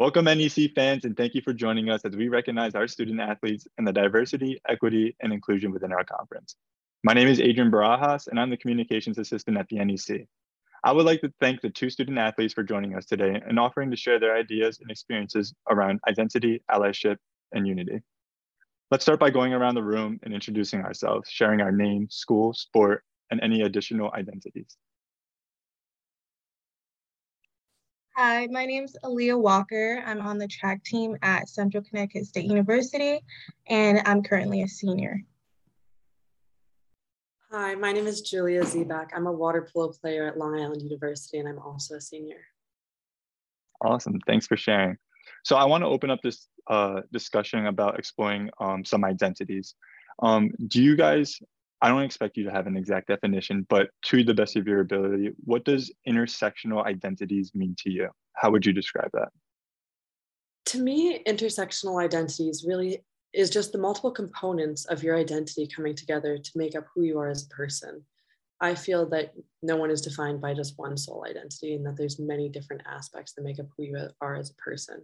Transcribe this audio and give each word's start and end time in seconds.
Welcome 0.00 0.24
NEC 0.24 0.74
fans 0.74 1.04
and 1.04 1.16
thank 1.16 1.36
you 1.36 1.40
for 1.40 1.52
joining 1.52 1.88
us 1.88 2.04
as 2.04 2.16
we 2.16 2.26
recognize 2.26 2.74
our 2.74 2.88
student 2.88 3.20
athletes 3.20 3.68
and 3.78 3.86
the 3.86 3.92
diversity, 3.92 4.60
equity, 4.68 5.14
and 5.20 5.32
inclusion 5.32 5.70
within 5.70 5.92
our 5.92 6.02
conference. 6.02 6.56
My 7.04 7.12
name 7.12 7.28
is 7.28 7.38
Adrian 7.38 7.70
Barajas 7.70 8.26
and 8.26 8.40
I'm 8.40 8.50
the 8.50 8.56
communications 8.56 9.18
assistant 9.18 9.56
at 9.56 9.68
the 9.68 9.76
NEC. 9.76 10.26
I 10.82 10.90
would 10.90 11.06
like 11.06 11.20
to 11.20 11.32
thank 11.40 11.60
the 11.60 11.70
two 11.70 11.90
student 11.90 12.18
athletes 12.18 12.52
for 12.52 12.64
joining 12.64 12.96
us 12.96 13.06
today 13.06 13.40
and 13.46 13.56
offering 13.56 13.88
to 13.92 13.96
share 13.96 14.18
their 14.18 14.34
ideas 14.34 14.80
and 14.80 14.90
experiences 14.90 15.54
around 15.70 16.00
identity, 16.08 16.60
allyship, 16.68 17.18
and 17.52 17.64
unity. 17.64 18.02
Let's 18.90 19.04
start 19.04 19.20
by 19.20 19.30
going 19.30 19.52
around 19.52 19.76
the 19.76 19.84
room 19.84 20.18
and 20.24 20.34
introducing 20.34 20.80
ourselves, 20.80 21.30
sharing 21.30 21.60
our 21.60 21.70
name, 21.70 22.08
school, 22.10 22.52
sport, 22.52 23.04
and 23.30 23.40
any 23.44 23.62
additional 23.62 24.10
identities. 24.12 24.76
Hi, 28.16 28.46
my 28.46 28.64
name 28.64 28.84
is 28.84 28.96
Aaliyah 29.02 29.40
Walker. 29.40 30.00
I'm 30.06 30.20
on 30.20 30.38
the 30.38 30.46
track 30.46 30.84
team 30.84 31.16
at 31.22 31.48
Central 31.48 31.82
Connecticut 31.82 32.26
State 32.26 32.44
University, 32.44 33.18
and 33.66 34.02
I'm 34.06 34.22
currently 34.22 34.62
a 34.62 34.68
senior. 34.68 35.20
Hi, 37.50 37.74
my 37.74 37.90
name 37.90 38.06
is 38.06 38.20
Julia 38.20 38.62
Zebak. 38.62 39.08
I'm 39.16 39.26
a 39.26 39.32
water 39.32 39.68
polo 39.72 39.92
player 40.00 40.28
at 40.28 40.38
Long 40.38 40.54
Island 40.54 40.80
University, 40.82 41.38
and 41.38 41.48
I'm 41.48 41.58
also 41.58 41.96
a 41.96 42.00
senior. 42.00 42.36
Awesome. 43.84 44.20
Thanks 44.28 44.46
for 44.46 44.56
sharing. 44.56 44.96
So 45.42 45.56
I 45.56 45.64
want 45.64 45.82
to 45.82 45.88
open 45.88 46.08
up 46.08 46.20
this 46.22 46.46
uh, 46.70 47.00
discussion 47.12 47.66
about 47.66 47.98
exploring 47.98 48.48
um, 48.60 48.84
some 48.84 49.04
identities. 49.04 49.74
Um, 50.22 50.52
do 50.68 50.80
you 50.80 50.94
guys 50.94 51.40
I 51.84 51.88
don't 51.88 52.00
expect 52.00 52.38
you 52.38 52.44
to 52.44 52.50
have 52.50 52.66
an 52.66 52.78
exact 52.78 53.08
definition, 53.08 53.66
but 53.68 53.90
to 54.04 54.24
the 54.24 54.32
best 54.32 54.56
of 54.56 54.66
your 54.66 54.80
ability, 54.80 55.32
what 55.44 55.66
does 55.66 55.92
intersectional 56.08 56.82
identities 56.82 57.50
mean 57.54 57.76
to 57.80 57.90
you? 57.90 58.08
How 58.32 58.50
would 58.50 58.64
you 58.64 58.72
describe 58.72 59.10
that? 59.12 59.28
To 60.66 60.82
me, 60.82 61.22
intersectional 61.28 62.02
identities 62.02 62.64
really 62.66 63.04
is 63.34 63.50
just 63.50 63.72
the 63.72 63.78
multiple 63.78 64.10
components 64.10 64.86
of 64.86 65.02
your 65.02 65.14
identity 65.14 65.68
coming 65.68 65.94
together 65.94 66.38
to 66.38 66.50
make 66.54 66.74
up 66.74 66.86
who 66.94 67.02
you 67.02 67.18
are 67.18 67.28
as 67.28 67.44
a 67.44 67.48
person. 67.48 68.02
I 68.62 68.74
feel 68.74 69.06
that 69.10 69.34
no 69.62 69.76
one 69.76 69.90
is 69.90 70.00
defined 70.00 70.40
by 70.40 70.54
just 70.54 70.78
one 70.78 70.96
sole 70.96 71.26
identity 71.28 71.74
and 71.74 71.84
that 71.84 71.98
there's 71.98 72.18
many 72.18 72.48
different 72.48 72.80
aspects 72.90 73.34
that 73.34 73.44
make 73.44 73.60
up 73.60 73.66
who 73.76 73.82
you 73.82 74.08
are 74.22 74.36
as 74.36 74.48
a 74.48 74.54
person. 74.54 75.02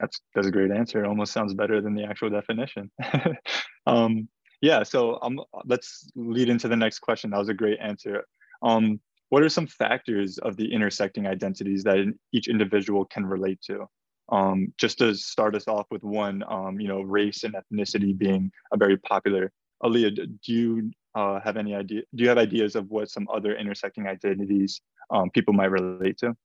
That's 0.00 0.20
that's 0.34 0.48
a 0.48 0.52
great 0.52 0.70
answer. 0.70 1.02
It 1.02 1.08
almost 1.08 1.32
sounds 1.32 1.54
better 1.54 1.80
than 1.80 1.94
the 1.94 2.04
actual 2.04 2.28
definition. 2.28 2.90
um, 3.86 4.28
yeah, 4.60 4.82
so 4.82 5.18
um, 5.22 5.40
let's 5.64 6.10
lead 6.16 6.48
into 6.48 6.68
the 6.68 6.76
next 6.76 7.00
question. 7.00 7.30
That 7.30 7.38
was 7.38 7.48
a 7.48 7.54
great 7.54 7.78
answer. 7.80 8.24
Um, 8.62 9.00
what 9.30 9.42
are 9.42 9.48
some 9.48 9.66
factors 9.66 10.38
of 10.38 10.56
the 10.56 10.72
intersecting 10.72 11.26
identities 11.26 11.84
that 11.84 12.12
each 12.32 12.48
individual 12.48 13.04
can 13.04 13.26
relate 13.26 13.60
to? 13.66 13.86
Um, 14.30 14.72
just 14.78 14.98
to 14.98 15.14
start 15.14 15.54
us 15.54 15.68
off 15.68 15.86
with 15.90 16.02
one, 16.02 16.42
um, 16.48 16.80
you 16.80 16.88
know, 16.88 17.00
race 17.00 17.44
and 17.44 17.54
ethnicity 17.54 18.16
being 18.16 18.50
a 18.72 18.76
very 18.76 18.96
popular. 18.96 19.52
Aaliyah, 19.82 20.16
do 20.44 20.52
you 20.52 20.90
uh, 21.14 21.40
have 21.40 21.56
any 21.56 21.74
idea? 21.74 22.02
Do 22.14 22.22
you 22.22 22.28
have 22.28 22.38
ideas 22.38 22.74
of 22.74 22.88
what 22.90 23.10
some 23.10 23.26
other 23.32 23.54
intersecting 23.54 24.06
identities 24.06 24.80
um, 25.10 25.30
people 25.30 25.54
might 25.54 25.70
relate 25.70 26.18
to? 26.18 26.36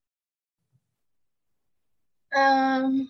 Um, 2.36 3.08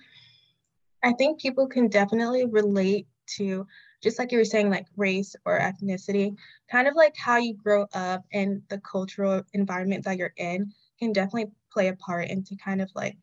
I 1.02 1.12
think 1.12 1.41
people 1.41 1.66
can 1.66 1.88
definitely 1.88 2.47
relate 2.47 3.06
to 3.36 3.66
just 4.05 4.19
like 4.19 4.30
you 4.30 4.38
were 4.38 4.44
saying, 4.44 4.69
like 4.70 4.86
race 4.97 5.34
or 5.47 5.58
ethnicity, 5.58 6.36
kind 6.70 6.86
of 6.86 6.94
like 6.94 7.16
how 7.16 7.38
you 7.38 7.55
grow 7.55 7.86
up 7.94 8.22
and 8.33 8.62
the 8.69 8.78
cultural 8.78 9.42
environment 9.55 10.05
that 10.05 10.19
you're 10.19 10.34
in 10.36 10.70
can 11.00 11.12
definitely 11.12 11.50
play 11.72 11.88
a 11.88 11.97
part 11.97 12.28
into 12.28 12.55
kind 12.55 12.82
of 12.82 12.91
like 12.94 13.16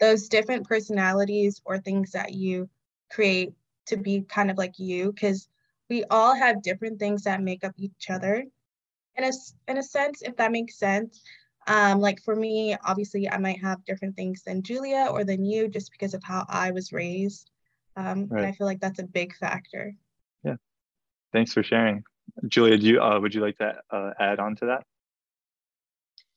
those 0.00 0.28
different 0.28 0.66
personalities 0.66 1.60
or 1.66 1.78
things 1.78 2.12
that 2.12 2.32
you 2.32 2.68
create 3.10 3.52
to 3.86 3.98
be 3.98 4.22
kind 4.22 4.50
of 4.50 4.56
like 4.56 4.78
you 4.78 5.12
because 5.12 5.46
we 5.90 6.02
all 6.04 6.34
have 6.34 6.62
different 6.62 6.98
things 6.98 7.24
that 7.24 7.42
make 7.42 7.62
up 7.62 7.74
each 7.76 8.08
other. 8.08 8.44
In 9.16 9.24
a, 9.24 9.30
in 9.68 9.76
a 9.78 9.82
sense 9.82 10.22
if 10.22 10.34
that 10.38 10.50
makes 10.50 10.76
sense 10.76 11.22
um, 11.68 12.00
like 12.00 12.20
for 12.20 12.34
me 12.34 12.76
obviously 12.84 13.30
i 13.30 13.38
might 13.38 13.60
have 13.60 13.84
different 13.84 14.16
things 14.16 14.42
than 14.42 14.60
julia 14.60 15.06
or 15.08 15.22
than 15.22 15.44
you 15.44 15.68
just 15.68 15.92
because 15.92 16.14
of 16.14 16.24
how 16.24 16.44
i 16.48 16.72
was 16.72 16.92
raised. 16.92 17.48
Um, 17.94 18.26
right. 18.28 18.40
and 18.40 18.46
i 18.46 18.52
feel 18.52 18.66
like 18.66 18.80
that's 18.80 18.98
a 18.98 19.04
big 19.04 19.36
factor 19.36 19.94
Thanks 21.34 21.52
for 21.52 21.64
sharing. 21.64 22.04
Julia, 22.46 22.78
do 22.78 22.86
you, 22.86 23.02
uh, 23.02 23.18
would 23.20 23.34
you 23.34 23.40
like 23.40 23.58
to 23.58 23.74
uh, 23.90 24.12
add 24.20 24.38
on 24.38 24.54
to 24.56 24.66
that? 24.66 24.84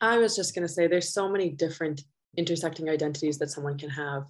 I 0.01 0.17
was 0.17 0.35
just 0.35 0.55
going 0.55 0.67
to 0.67 0.73
say 0.73 0.87
there's 0.87 1.13
so 1.13 1.29
many 1.29 1.49
different 1.49 2.01
intersecting 2.35 2.89
identities 2.89 3.37
that 3.37 3.51
someone 3.51 3.77
can 3.77 3.91
have. 3.91 4.23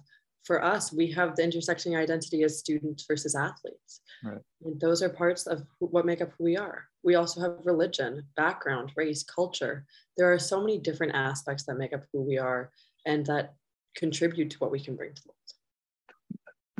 For 0.44 0.62
us, 0.62 0.92
we 0.92 1.10
have 1.12 1.36
the 1.36 1.42
intersecting 1.42 1.96
identity 1.96 2.42
as 2.42 2.58
students 2.58 3.04
versus 3.08 3.34
athletes. 3.34 4.02
Right. 4.22 4.40
And 4.62 4.78
those 4.78 5.02
are 5.02 5.08
parts 5.08 5.46
of 5.46 5.62
what 5.78 6.06
make 6.06 6.20
up 6.20 6.32
who 6.36 6.44
we 6.44 6.56
are. 6.58 6.84
We 7.02 7.14
also 7.14 7.40
have 7.40 7.56
religion, 7.64 8.24
background, 8.36 8.92
race, 8.94 9.22
culture. 9.22 9.86
There 10.18 10.30
are 10.30 10.38
so 10.38 10.60
many 10.60 10.78
different 10.78 11.14
aspects 11.14 11.64
that 11.64 11.78
make 11.78 11.94
up 11.94 12.04
who 12.12 12.22
we 12.22 12.38
are 12.38 12.70
and 13.06 13.24
that 13.26 13.54
contribute 13.96 14.50
to 14.50 14.58
what 14.58 14.70
we 14.70 14.80
can 14.80 14.96
bring 14.96 15.14
to 15.14 15.22
the 15.22 15.28
world. 15.28 15.36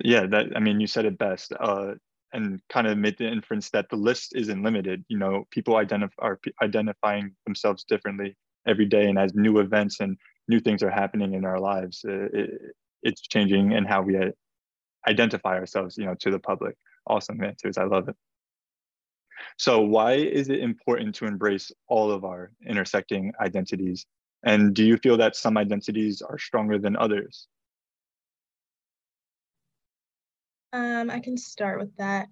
Yeah, 0.05 0.27
that 0.27 0.57
I 0.57 0.61
mean, 0.61 0.79
you 0.79 0.87
said 0.87 1.07
it 1.07 1.19
best. 1.19 1.53
Uh, 1.59 1.95
and 2.33 2.61
kind 2.69 2.87
of 2.87 2.99
made 2.99 3.17
the 3.19 3.29
inference 3.29 3.71
that 3.71 3.89
the 3.91 3.97
list 3.97 4.35
isn't 4.35 4.63
limited. 4.63 5.05
You 5.09 5.19
know, 5.19 5.47
people 5.51 5.77
identify 5.77 6.23
are 6.23 6.41
identifying 6.63 7.35
themselves 7.47 7.85
differently 7.85 8.37
every 8.67 8.87
day, 8.87 9.07
and 9.07 9.19
as 9.19 9.35
new 9.35 9.59
events 9.59 10.01
and 10.01 10.17
new 10.49 10.61
things 10.61 10.83
are 10.83 10.91
happening 10.91 11.35
in 11.35 11.45
our 11.45 11.61
lives, 11.61 12.05
uh, 12.07 12.29
it, 12.33 12.51
it's 13.03 13.23
changing 13.23 13.73
in 13.73 13.85
how 13.85 14.03
we 14.03 14.17
uh, 14.17 14.31
identify 15.09 15.57
ourselves. 15.57 15.97
You 15.97 16.07
know, 16.07 16.15
to 16.21 16.31
the 16.31 16.39
public. 16.39 16.77
Awesome 17.07 17.43
answers. 17.43 17.79
I 17.79 17.85
love 17.85 18.09
it. 18.09 18.17
So, 19.57 19.81
why 19.81 20.13
is 20.15 20.49
it 20.49 20.61
important 20.61 21.15
to 21.17 21.27
embrace 21.27 21.73
all 21.89 22.11
of 22.11 22.25
our 22.25 22.53
intersecting 22.67 23.33
identities? 23.41 24.07
And 24.45 24.75
do 24.75 24.85
you 24.85 24.97
feel 24.99 25.17
that 25.17 25.37
some 25.37 25.57
identities 25.57 26.23
are 26.23 26.39
stronger 26.39 26.79
than 26.79 26.97
others? 26.97 27.49
Um, 30.73 31.11
I 31.11 31.21
can 31.21 31.37
start 31.37 31.81
with 31.81 31.95
that. 31.97 32.29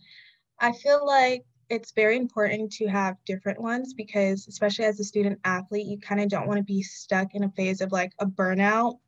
I 0.60 0.72
feel 0.72 1.06
like 1.06 1.44
it's 1.68 1.92
very 1.92 2.16
important 2.16 2.72
to 2.72 2.86
have 2.86 3.16
different 3.24 3.60
ones 3.60 3.94
because 3.94 4.46
especially 4.46 4.84
as 4.84 5.00
a 5.00 5.04
student 5.04 5.40
athlete, 5.44 5.86
you 5.86 5.98
kind 5.98 6.20
of 6.20 6.28
don't 6.28 6.46
want 6.46 6.58
to 6.58 6.64
be 6.64 6.82
stuck 6.82 7.34
in 7.34 7.44
a 7.44 7.50
phase 7.50 7.80
of 7.80 7.92
like 7.92 8.12
a 8.20 8.26
burnout. 8.26 8.98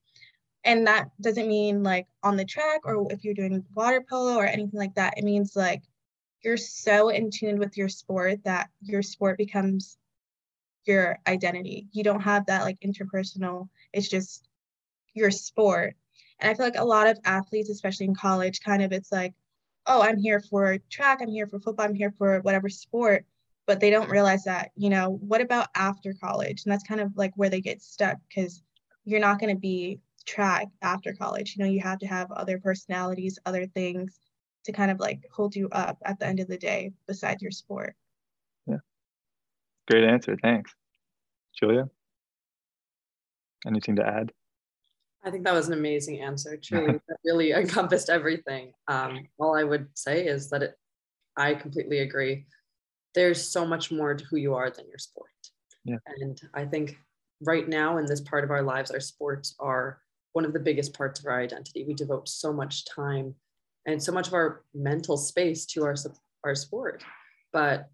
And 0.64 0.86
that 0.86 1.10
doesn't 1.20 1.46
mean 1.48 1.82
like 1.82 2.06
on 2.22 2.36
the 2.36 2.44
track 2.44 2.80
or 2.84 3.10
if 3.12 3.24
you're 3.24 3.34
doing 3.34 3.64
water 3.74 4.04
polo 4.08 4.36
or 4.36 4.46
anything 4.46 4.78
like 4.78 4.94
that. 4.96 5.14
It 5.16 5.24
means 5.24 5.54
like 5.54 5.82
you're 6.42 6.56
so 6.56 7.10
in 7.10 7.30
tune 7.30 7.58
with 7.58 7.76
your 7.76 7.88
sport 7.88 8.44
that 8.44 8.68
your 8.82 9.02
sport 9.02 9.38
becomes 9.38 9.96
your 10.84 11.18
identity. 11.26 11.86
You 11.92 12.02
don't 12.02 12.20
have 12.20 12.46
that 12.46 12.62
like 12.62 12.80
interpersonal, 12.80 13.68
it's 13.92 14.08
just 14.08 14.48
your 15.14 15.30
sport. 15.30 15.94
And 16.40 16.50
I 16.50 16.54
feel 16.54 16.66
like 16.66 16.78
a 16.78 16.84
lot 16.84 17.08
of 17.08 17.18
athletes, 17.24 17.70
especially 17.70 18.06
in 18.06 18.14
college, 18.14 18.60
kind 18.60 18.82
of 18.82 18.92
it's 18.92 19.10
like, 19.10 19.34
oh, 19.86 20.02
I'm 20.02 20.18
here 20.18 20.40
for 20.40 20.78
track, 20.90 21.18
I'm 21.20 21.30
here 21.30 21.46
for 21.46 21.58
football, 21.58 21.86
I'm 21.86 21.94
here 21.94 22.12
for 22.16 22.40
whatever 22.40 22.68
sport. 22.68 23.24
But 23.66 23.80
they 23.80 23.90
don't 23.90 24.08
realize 24.08 24.44
that, 24.44 24.70
you 24.76 24.88
know, 24.88 25.18
what 25.20 25.42
about 25.42 25.68
after 25.74 26.14
college? 26.14 26.62
And 26.64 26.72
that's 26.72 26.84
kind 26.84 27.00
of 27.02 27.16
like 27.16 27.32
where 27.36 27.50
they 27.50 27.60
get 27.60 27.82
stuck 27.82 28.16
because 28.28 28.62
you're 29.04 29.20
not 29.20 29.38
going 29.38 29.54
to 29.54 29.60
be 29.60 30.00
track 30.24 30.68
after 30.80 31.12
college. 31.12 31.54
You 31.56 31.64
know, 31.64 31.70
you 31.70 31.80
have 31.80 31.98
to 31.98 32.06
have 32.06 32.30
other 32.30 32.58
personalities, 32.58 33.38
other 33.44 33.66
things 33.66 34.18
to 34.64 34.72
kind 34.72 34.90
of 34.90 35.00
like 35.00 35.20
hold 35.32 35.54
you 35.54 35.68
up 35.70 35.98
at 36.04 36.18
the 36.18 36.26
end 36.26 36.40
of 36.40 36.48
the 36.48 36.58
day 36.58 36.92
besides 37.06 37.42
your 37.42 37.50
sport. 37.50 37.94
Yeah. 38.66 38.78
Great 39.90 40.04
answer. 40.04 40.36
Thanks. 40.40 40.74
Julia? 41.58 41.88
Anything 43.66 43.96
to 43.96 44.06
add? 44.06 44.32
I 45.24 45.30
think 45.30 45.44
that 45.44 45.54
was 45.54 45.68
an 45.68 45.74
amazing 45.74 46.20
answer. 46.20 46.56
Truly, 46.62 47.00
that 47.08 47.18
really 47.24 47.52
encompassed 47.52 48.10
everything. 48.10 48.72
Um, 48.86 49.26
all 49.38 49.56
I 49.56 49.64
would 49.64 49.88
say 49.94 50.26
is 50.26 50.50
that 50.50 50.62
it, 50.62 50.74
I 51.36 51.54
completely 51.54 52.00
agree. 52.00 52.46
There's 53.14 53.50
so 53.50 53.66
much 53.66 53.90
more 53.90 54.14
to 54.14 54.24
who 54.24 54.36
you 54.36 54.54
are 54.54 54.70
than 54.70 54.88
your 54.88 54.98
sport. 54.98 55.30
Yeah. 55.84 55.96
And 56.20 56.40
I 56.54 56.64
think 56.64 56.98
right 57.40 57.68
now 57.68 57.98
in 57.98 58.06
this 58.06 58.20
part 58.20 58.44
of 58.44 58.50
our 58.50 58.62
lives, 58.62 58.90
our 58.90 59.00
sports 59.00 59.54
are 59.58 60.00
one 60.32 60.44
of 60.44 60.52
the 60.52 60.60
biggest 60.60 60.96
parts 60.96 61.18
of 61.20 61.26
our 61.26 61.40
identity. 61.40 61.84
We 61.84 61.94
devote 61.94 62.28
so 62.28 62.52
much 62.52 62.84
time 62.84 63.34
and 63.86 64.02
so 64.02 64.12
much 64.12 64.28
of 64.28 64.34
our 64.34 64.62
mental 64.74 65.16
space 65.16 65.64
to 65.66 65.84
our 65.84 65.96
our 66.44 66.54
sport. 66.54 67.02
But 67.52 67.88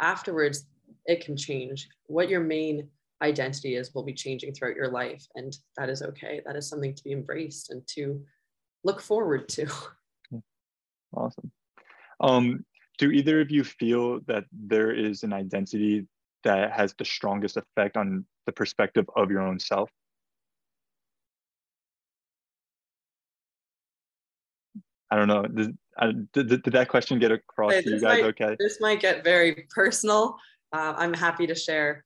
afterwards, 0.00 0.66
it 1.06 1.24
can 1.24 1.36
change. 1.36 1.88
What 2.06 2.28
your 2.28 2.40
main 2.40 2.88
identity 3.22 3.76
is 3.76 3.94
will 3.94 4.02
be 4.02 4.12
changing 4.12 4.52
throughout 4.52 4.76
your 4.76 4.90
life 4.90 5.24
and 5.34 5.56
that 5.76 5.88
is 5.88 6.02
okay 6.02 6.40
that 6.44 6.56
is 6.56 6.68
something 6.68 6.94
to 6.94 7.04
be 7.04 7.12
embraced 7.12 7.70
and 7.70 7.86
to 7.86 8.20
look 8.82 9.00
forward 9.00 9.48
to 9.48 9.66
awesome 11.16 11.50
um, 12.20 12.64
do 12.98 13.10
either 13.10 13.40
of 13.40 13.50
you 13.50 13.64
feel 13.64 14.20
that 14.26 14.44
there 14.52 14.92
is 14.92 15.22
an 15.22 15.32
identity 15.32 16.06
that 16.44 16.72
has 16.72 16.94
the 16.98 17.04
strongest 17.04 17.56
effect 17.56 17.96
on 17.96 18.24
the 18.46 18.52
perspective 18.52 19.08
of 19.16 19.30
your 19.30 19.40
own 19.40 19.58
self 19.58 19.90
I 25.10 25.16
don't 25.16 25.28
know. 25.28 25.46
Did, 25.46 25.78
did, 26.32 26.62
did, 26.64 26.72
that 26.72 26.88
question 26.88 27.20
get 27.20 27.30
across 27.30 27.72
to 27.72 27.84
you 27.84 28.00
guys? 28.00 28.02
Might, 28.02 28.24
okay. 28.24 28.56
This 28.58 28.80
might 28.80 28.98
get 28.98 29.22
very 29.22 29.68
personal. 29.72 30.36
Uh, 30.72 30.94
I'm 30.96 31.14
happy 31.14 31.46
to 31.46 31.54
share. 31.54 32.04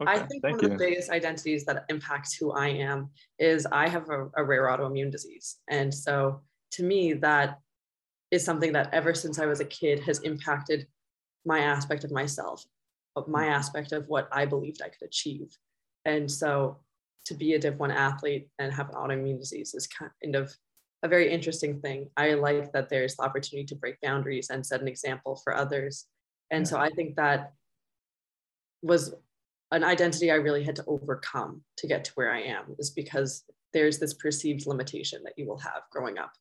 Okay, 0.00 0.12
I 0.12 0.18
think 0.20 0.44
one 0.44 0.54
of 0.54 0.60
the 0.60 0.76
biggest 0.76 1.10
identities 1.10 1.64
that 1.64 1.84
impacts 1.88 2.34
who 2.34 2.52
I 2.52 2.68
am 2.68 3.10
is 3.38 3.66
I 3.66 3.88
have 3.88 4.08
a, 4.10 4.28
a 4.36 4.44
rare 4.44 4.66
autoimmune 4.66 5.10
disease. 5.10 5.56
And 5.68 5.92
so 5.92 6.40
to 6.72 6.84
me, 6.84 7.14
that 7.14 7.58
is 8.30 8.44
something 8.44 8.72
that 8.72 8.92
ever 8.92 9.14
since 9.14 9.38
I 9.38 9.46
was 9.46 9.60
a 9.60 9.64
kid 9.64 10.00
has 10.00 10.20
impacted 10.20 10.86
my 11.44 11.60
aspect 11.60 12.04
of 12.04 12.12
myself, 12.12 12.64
of 13.16 13.26
my 13.26 13.44
mm-hmm. 13.44 13.52
aspect 13.52 13.92
of 13.92 14.06
what 14.08 14.28
I 14.30 14.44
believed 14.44 14.82
I 14.82 14.88
could 14.88 15.02
achieve. 15.02 15.56
And 16.04 16.30
so 16.30 16.78
to 17.26 17.34
be 17.34 17.54
a 17.54 17.58
Div 17.58 17.78
1 17.78 17.90
athlete 17.90 18.48
and 18.58 18.72
have 18.72 18.88
an 18.90 18.94
autoimmune 18.94 19.38
disease 19.38 19.74
is 19.74 19.86
kind 19.86 20.36
of 20.36 20.54
a 21.02 21.08
very 21.08 21.30
interesting 21.30 21.80
thing. 21.80 22.10
I 22.16 22.34
like 22.34 22.72
that 22.72 22.88
there's 22.88 23.16
the 23.16 23.22
opportunity 23.22 23.66
to 23.66 23.76
break 23.76 24.00
boundaries 24.00 24.50
and 24.50 24.64
set 24.64 24.80
an 24.80 24.88
example 24.88 25.36
for 25.36 25.54
others. 25.54 26.06
And 26.50 26.64
yeah. 26.64 26.70
so 26.70 26.78
I 26.78 26.90
think 26.90 27.16
that 27.16 27.52
was 28.82 29.14
an 29.70 29.84
identity 29.84 30.30
I 30.30 30.36
really 30.36 30.64
had 30.64 30.76
to 30.76 30.84
overcome 30.86 31.62
to 31.76 31.86
get 31.86 32.04
to 32.04 32.12
where 32.14 32.32
I 32.32 32.40
am, 32.42 32.74
is 32.78 32.90
because 32.90 33.44
there's 33.72 33.98
this 33.98 34.14
perceived 34.14 34.66
limitation 34.66 35.22
that 35.24 35.34
you 35.36 35.46
will 35.46 35.58
have 35.58 35.82
growing 35.92 36.18
up 36.18 36.32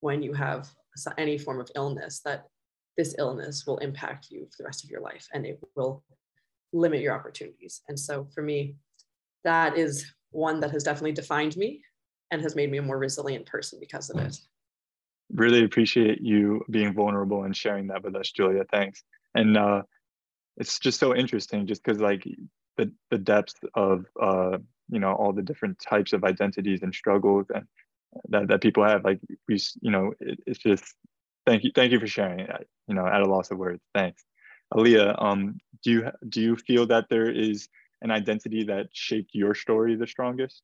when 0.00 0.22
you 0.22 0.32
have 0.32 0.68
any 1.16 1.38
form 1.38 1.60
of 1.60 1.70
illness, 1.76 2.20
that 2.24 2.44
this 2.96 3.14
illness 3.18 3.64
will 3.66 3.78
impact 3.78 4.28
you 4.30 4.46
for 4.50 4.56
the 4.58 4.64
rest 4.64 4.84
of 4.84 4.90
your 4.90 5.00
life 5.00 5.26
and 5.32 5.46
it 5.46 5.60
will 5.76 6.02
limit 6.72 7.00
your 7.00 7.14
opportunities. 7.14 7.82
And 7.88 7.98
so 7.98 8.26
for 8.34 8.42
me, 8.42 8.76
that 9.44 9.78
is 9.78 10.12
one 10.30 10.60
that 10.60 10.72
has 10.72 10.82
definitely 10.82 11.12
defined 11.12 11.56
me 11.56 11.82
and 12.30 12.42
has 12.42 12.56
made 12.56 12.70
me 12.70 12.78
a 12.78 12.82
more 12.82 12.98
resilient 12.98 13.46
person 13.46 13.78
because 13.80 14.10
of 14.10 14.18
it. 14.18 14.36
Really 15.32 15.64
appreciate 15.64 16.20
you 16.20 16.62
being 16.70 16.92
vulnerable 16.92 17.44
and 17.44 17.56
sharing 17.56 17.86
that 17.88 18.02
with 18.02 18.16
us, 18.16 18.30
Julia. 18.30 18.64
Thanks. 18.70 19.02
And 19.34 19.56
uh, 19.56 19.82
it's 20.56 20.78
just 20.78 20.98
so 20.98 21.14
interesting, 21.14 21.66
just 21.66 21.82
because 21.82 22.00
like 22.00 22.26
the 22.76 22.92
the 23.10 23.18
depth 23.18 23.54
of 23.74 24.06
uh, 24.20 24.58
you 24.88 24.98
know 24.98 25.12
all 25.12 25.32
the 25.32 25.42
different 25.42 25.78
types 25.78 26.12
of 26.12 26.24
identities 26.24 26.82
and 26.82 26.94
struggles 26.94 27.46
and 27.54 27.66
that, 28.28 28.48
that 28.48 28.60
people 28.60 28.84
have. 28.84 29.04
Like 29.04 29.20
we, 29.48 29.60
you 29.80 29.90
know, 29.90 30.12
it, 30.20 30.38
it's 30.46 30.58
just 30.58 30.84
thank 31.46 31.64
you, 31.64 31.70
thank 31.74 31.92
you 31.92 32.00
for 32.00 32.06
sharing. 32.06 32.40
It, 32.40 32.68
you 32.88 32.94
know, 32.94 33.06
at 33.06 33.22
a 33.22 33.26
loss 33.26 33.50
of 33.50 33.58
words. 33.58 33.82
Thanks, 33.94 34.24
Aaliyah. 34.74 35.22
Um, 35.22 35.58
do 35.82 35.90
you 35.90 36.10
do 36.28 36.40
you 36.40 36.56
feel 36.56 36.86
that 36.86 37.06
there 37.08 37.30
is 37.30 37.68
an 38.02 38.10
identity 38.10 38.64
that 38.64 38.88
shaped 38.92 39.30
your 39.32 39.54
story 39.54 39.96
the 39.96 40.06
strongest? 40.06 40.62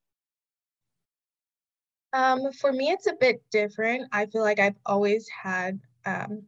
Um, 2.13 2.53
for 2.53 2.73
me, 2.73 2.91
it's 2.91 3.07
a 3.07 3.15
bit 3.21 3.43
different. 3.51 4.09
I 4.13 4.27
feel 4.27 4.43
like 4.43 4.59
I've 4.59 4.79
always 4.87 5.29
had 5.29 5.79
um, 6.07 6.43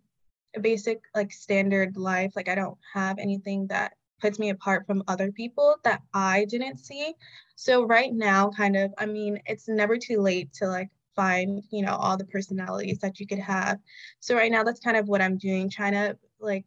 a 0.56 0.60
basic, 0.60 1.02
like 1.14 1.32
standard 1.32 1.96
life. 1.96 2.32
Like 2.34 2.48
I 2.48 2.54
don't 2.54 2.78
have 2.94 3.18
anything 3.18 3.66
that 3.66 3.92
puts 4.20 4.38
me 4.38 4.50
apart 4.50 4.86
from 4.86 5.02
other 5.08 5.32
people 5.32 5.76
that 5.84 6.02
I 6.14 6.46
didn't 6.46 6.78
see. 6.78 7.14
So 7.56 7.84
right 7.84 8.12
now, 8.12 8.50
kind 8.50 8.76
of, 8.76 8.92
I 8.98 9.06
mean, 9.06 9.40
it's 9.46 9.68
never 9.68 9.96
too 9.96 10.20
late 10.20 10.52
to 10.54 10.66
like 10.66 10.90
find, 11.16 11.62
you 11.70 11.82
know, 11.82 11.94
all 11.94 12.16
the 12.16 12.24
personalities 12.24 12.98
that 13.00 13.20
you 13.20 13.26
could 13.26 13.38
have. 13.38 13.78
So 14.20 14.34
right 14.34 14.50
now, 14.50 14.62
that's 14.62 14.80
kind 14.80 14.96
of 14.96 15.08
what 15.08 15.22
I'm 15.22 15.38
doing, 15.38 15.68
trying 15.68 15.92
to 15.92 16.16
like 16.38 16.66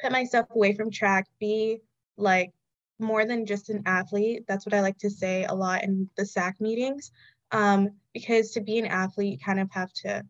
put 0.00 0.12
myself 0.12 0.46
away 0.54 0.74
from 0.74 0.90
track, 0.90 1.26
be 1.40 1.80
like 2.16 2.52
more 2.98 3.24
than 3.24 3.46
just 3.46 3.70
an 3.70 3.82
athlete. 3.86 4.44
That's 4.46 4.64
what 4.64 4.74
I 4.74 4.80
like 4.80 4.98
to 4.98 5.10
say 5.10 5.44
a 5.44 5.54
lot 5.54 5.84
in 5.84 6.08
the 6.16 6.24
SAC 6.24 6.60
meetings. 6.60 7.10
Um, 7.52 7.90
because 8.12 8.52
to 8.52 8.60
be 8.60 8.78
an 8.78 8.86
athlete, 8.86 9.32
you 9.32 9.38
kind 9.38 9.60
of 9.60 9.70
have 9.72 9.92
to 10.04 10.24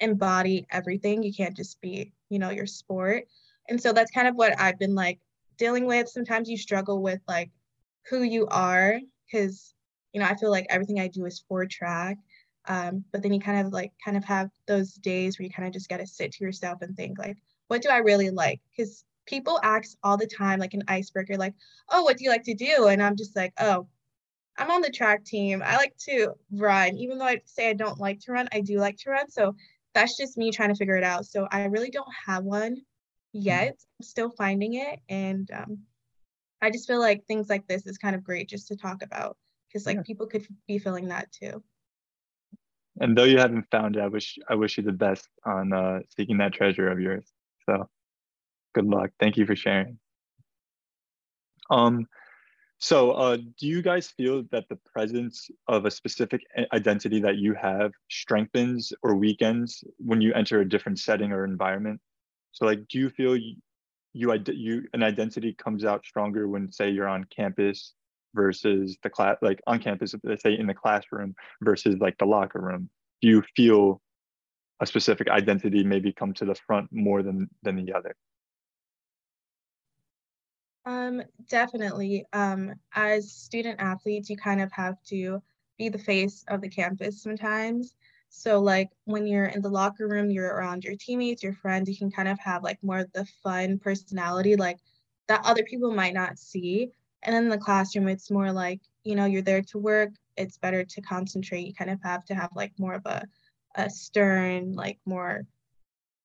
embody 0.00 0.66
everything. 0.70 1.22
You 1.22 1.32
can't 1.32 1.56
just 1.56 1.80
be, 1.80 2.12
you 2.28 2.38
know, 2.38 2.50
your 2.50 2.66
sport. 2.66 3.24
And 3.68 3.80
so 3.80 3.92
that's 3.92 4.10
kind 4.10 4.28
of 4.28 4.34
what 4.34 4.58
I've 4.58 4.78
been 4.78 4.94
like 4.94 5.20
dealing 5.58 5.86
with. 5.86 6.08
Sometimes 6.08 6.48
you 6.48 6.56
struggle 6.56 7.02
with 7.02 7.20
like 7.28 7.50
who 8.08 8.22
you 8.22 8.46
are 8.46 9.00
because, 9.26 9.74
you 10.12 10.20
know, 10.20 10.26
I 10.26 10.36
feel 10.36 10.50
like 10.50 10.66
everything 10.70 11.00
I 11.00 11.08
do 11.08 11.26
is 11.26 11.44
for 11.48 11.66
track. 11.66 12.18
Um, 12.66 13.04
but 13.12 13.22
then 13.22 13.32
you 13.32 13.40
kind 13.40 13.66
of 13.66 13.72
like 13.72 13.92
kind 14.04 14.16
of 14.16 14.24
have 14.24 14.50
those 14.66 14.94
days 14.94 15.38
where 15.38 15.44
you 15.44 15.52
kind 15.52 15.66
of 15.66 15.72
just 15.72 15.88
got 15.88 15.98
to 15.98 16.06
sit 16.06 16.32
to 16.32 16.44
yourself 16.44 16.82
and 16.82 16.96
think 16.96 17.18
like, 17.18 17.36
what 17.68 17.82
do 17.82 17.88
I 17.88 17.98
really 17.98 18.30
like? 18.30 18.60
Because 18.70 19.04
people 19.26 19.60
ask 19.62 19.96
all 20.02 20.16
the 20.16 20.26
time, 20.26 20.58
like 20.58 20.74
an 20.74 20.84
icebreaker, 20.88 21.36
like, 21.36 21.54
oh, 21.90 22.02
what 22.02 22.16
do 22.16 22.24
you 22.24 22.30
like 22.30 22.44
to 22.44 22.54
do? 22.54 22.88
And 22.88 23.02
I'm 23.02 23.16
just 23.16 23.36
like, 23.36 23.52
oh, 23.58 23.86
I'm 24.58 24.70
on 24.70 24.80
the 24.80 24.90
track 24.90 25.24
team. 25.24 25.62
I 25.64 25.76
like 25.76 25.96
to 26.08 26.32
run. 26.50 26.96
Even 26.96 27.18
though 27.18 27.26
I 27.26 27.40
say 27.44 27.70
I 27.70 27.74
don't 27.74 28.00
like 28.00 28.20
to 28.20 28.32
run, 28.32 28.48
I 28.52 28.60
do 28.60 28.78
like 28.78 28.96
to 28.98 29.10
run. 29.10 29.30
So 29.30 29.54
that's 29.94 30.16
just 30.16 30.36
me 30.36 30.50
trying 30.50 30.70
to 30.70 30.74
figure 30.74 30.96
it 30.96 31.04
out. 31.04 31.26
So 31.26 31.46
I 31.50 31.64
really 31.64 31.90
don't 31.90 32.08
have 32.26 32.44
one 32.44 32.82
yet. 33.32 33.76
I'm 34.00 34.04
still 34.04 34.30
finding 34.30 34.74
it. 34.74 35.00
And 35.08 35.50
um, 35.52 35.78
I 36.60 36.70
just 36.70 36.86
feel 36.86 37.00
like 37.00 37.24
things 37.26 37.48
like 37.48 37.66
this 37.66 37.86
is 37.86 37.98
kind 37.98 38.16
of 38.16 38.24
great 38.24 38.48
just 38.48 38.68
to 38.68 38.76
talk 38.76 39.02
about 39.02 39.36
because 39.68 39.86
like 39.86 39.96
yeah. 39.96 40.02
people 40.02 40.26
could 40.26 40.46
be 40.66 40.78
feeling 40.78 41.08
that 41.08 41.30
too. 41.32 41.62
And 43.00 43.16
though 43.16 43.24
you 43.24 43.38
haven't 43.38 43.66
found 43.70 43.96
it, 43.96 44.00
I 44.00 44.08
wish 44.08 44.38
I 44.48 44.56
wish 44.56 44.76
you 44.76 44.82
the 44.82 44.92
best 44.92 45.28
on 45.44 45.72
uh, 45.72 46.00
seeking 46.16 46.38
that 46.38 46.52
treasure 46.52 46.90
of 46.90 47.00
yours. 47.00 47.30
So 47.66 47.88
good 48.74 48.86
luck. 48.86 49.10
Thank 49.20 49.36
you 49.36 49.46
for 49.46 49.54
sharing. 49.54 49.98
Um, 51.70 52.06
so 52.78 53.10
uh, 53.12 53.36
do 53.36 53.66
you 53.66 53.82
guys 53.82 54.08
feel 54.08 54.44
that 54.50 54.68
the 54.68 54.78
presence 54.92 55.50
of 55.66 55.84
a 55.84 55.90
specific 55.90 56.42
identity 56.72 57.20
that 57.20 57.36
you 57.36 57.54
have 57.54 57.92
strengthens 58.08 58.92
or 59.02 59.16
weakens 59.16 59.82
when 59.98 60.20
you 60.20 60.32
enter 60.32 60.60
a 60.60 60.68
different 60.68 60.98
setting 60.98 61.32
or 61.32 61.44
environment? 61.44 62.00
So 62.52 62.66
like, 62.66 62.86
do 62.88 62.98
you 62.98 63.10
feel 63.10 63.36
you, 63.36 63.56
you, 64.12 64.32
you 64.48 64.84
an 64.92 65.02
identity 65.02 65.54
comes 65.54 65.84
out 65.84 66.04
stronger 66.04 66.48
when 66.48 66.72
say 66.72 66.90
you're 66.90 67.08
on 67.08 67.24
campus 67.24 67.94
versus 68.34 68.96
the 69.02 69.10
class, 69.10 69.36
like 69.42 69.60
on 69.66 69.78
campus, 69.78 70.14
let's 70.24 70.42
say 70.42 70.58
in 70.58 70.66
the 70.66 70.74
classroom 70.74 71.34
versus 71.62 71.96
like 72.00 72.18
the 72.18 72.26
locker 72.26 72.60
room? 72.60 72.90
Do 73.22 73.28
you 73.28 73.42
feel 73.56 74.00
a 74.80 74.86
specific 74.86 75.28
identity 75.28 75.82
maybe 75.82 76.12
come 76.12 76.32
to 76.34 76.44
the 76.44 76.54
front 76.54 76.88
more 76.92 77.22
than 77.22 77.48
than 77.62 77.76
the 77.76 77.92
other? 77.92 78.14
Um, 80.84 81.22
definitely. 81.48 82.24
Um, 82.32 82.72
as 82.94 83.30
student 83.30 83.78
athletes, 83.80 84.30
you 84.30 84.36
kind 84.36 84.60
of 84.62 84.72
have 84.72 85.02
to 85.08 85.42
be 85.76 85.88
the 85.88 85.98
face 85.98 86.44
of 86.48 86.62
the 86.62 86.68
campus 86.68 87.22
sometimes. 87.22 87.94
So 88.30 88.60
like 88.60 88.90
when 89.04 89.26
you're 89.26 89.46
in 89.46 89.62
the 89.62 89.70
locker 89.70 90.06
room, 90.06 90.30
you're 90.30 90.54
around 90.54 90.84
your 90.84 90.96
teammates, 90.96 91.42
your 91.42 91.54
friends, 91.54 91.88
you 91.88 91.96
can 91.96 92.10
kind 92.10 92.28
of 92.28 92.38
have 92.38 92.62
like 92.62 92.78
more 92.82 92.98
of 92.98 93.12
the 93.12 93.26
fun 93.42 93.78
personality 93.78 94.56
like 94.56 94.78
that 95.28 95.44
other 95.44 95.62
people 95.64 95.92
might 95.92 96.14
not 96.14 96.38
see. 96.38 96.90
And 97.22 97.34
in 97.34 97.48
the 97.48 97.58
classroom, 97.58 98.08
it's 98.08 98.30
more 98.30 98.52
like, 98.52 98.80
you 99.04 99.14
know, 99.14 99.24
you're 99.24 99.42
there 99.42 99.62
to 99.62 99.78
work. 99.78 100.10
It's 100.36 100.58
better 100.58 100.84
to 100.84 101.00
concentrate. 101.00 101.66
You 101.66 101.74
kind 101.74 101.90
of 101.90 102.00
have 102.02 102.24
to 102.26 102.34
have 102.34 102.50
like 102.54 102.72
more 102.78 102.94
of 102.94 103.06
a, 103.06 103.24
a 103.74 103.90
stern, 103.90 104.72
like 104.72 104.98
more 105.04 105.46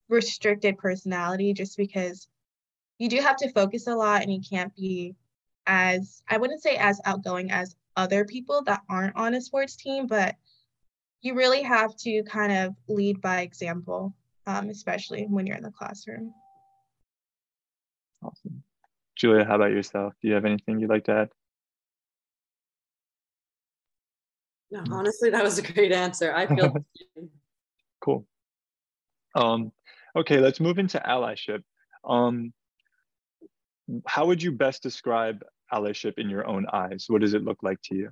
restricted 0.10 0.78
personality 0.78 1.54
just 1.54 1.78
because 1.78 2.28
you 3.00 3.10
do 3.10 3.18
have 3.18 3.38
to 3.38 3.52
focus 3.52 3.88
a 3.88 3.96
lot 3.96 4.22
and 4.22 4.32
you 4.32 4.42
can't 4.48 4.76
be 4.76 5.16
as 5.66 6.22
I 6.30 6.38
wouldn't 6.38 6.62
say 6.62 6.76
as 6.76 7.02
outgoing 7.06 7.52
as 7.52 7.76
other 7.96 8.26
people 8.26 8.64
that 8.64 8.82
aren't 8.90 9.16
on 9.16 9.34
a 9.34 9.42
sports 9.42 9.76
team, 9.76 10.08
but 10.08 10.36
you 11.24 11.36
really 11.36 11.64
have 11.64 11.96
to 11.96 12.22
kind 12.24 12.52
of 12.52 12.76
lead 12.88 13.22
by 13.22 13.42
example, 13.42 14.14
um, 14.46 14.70
especially 14.70 15.24
when 15.24 15.48
you're 15.48 15.56
in 15.56 15.64
the 15.64 15.72
classroom. 15.72 16.34
Awesome. 18.22 18.62
Julia, 19.16 19.46
how 19.46 19.56
about 19.56 19.72
yourself? 19.72 20.14
Do 20.22 20.28
you 20.28 20.34
have 20.34 20.46
anything 20.46 20.80
you'd 20.80 20.90
like 20.90 21.06
to 21.06 21.14
add? 21.14 21.30
No, 24.70 24.84
honestly, 24.92 25.30
that 25.30 25.44
was 25.44 25.58
a 25.58 25.62
great 25.62 25.94
answer. 25.94 26.34
I 26.36 26.46
feel 26.48 26.76
cool. 28.02 28.28
Um, 29.36 29.72
okay, 30.16 30.40
let's 30.40 30.60
move 30.60 30.78
into 30.78 31.00
allyship. 31.00 31.64
Um, 32.04 32.54
how 34.06 34.26
would 34.26 34.42
you 34.42 34.52
best 34.52 34.84
describe 34.84 35.44
allyship 35.72 36.18
in 36.18 36.30
your 36.30 36.46
own 36.48 36.66
eyes? 36.74 37.06
What 37.08 37.22
does 37.22 37.34
it 37.34 37.44
look 37.44 37.60
like 37.62 37.82
to 37.84 37.96
you? 37.96 38.12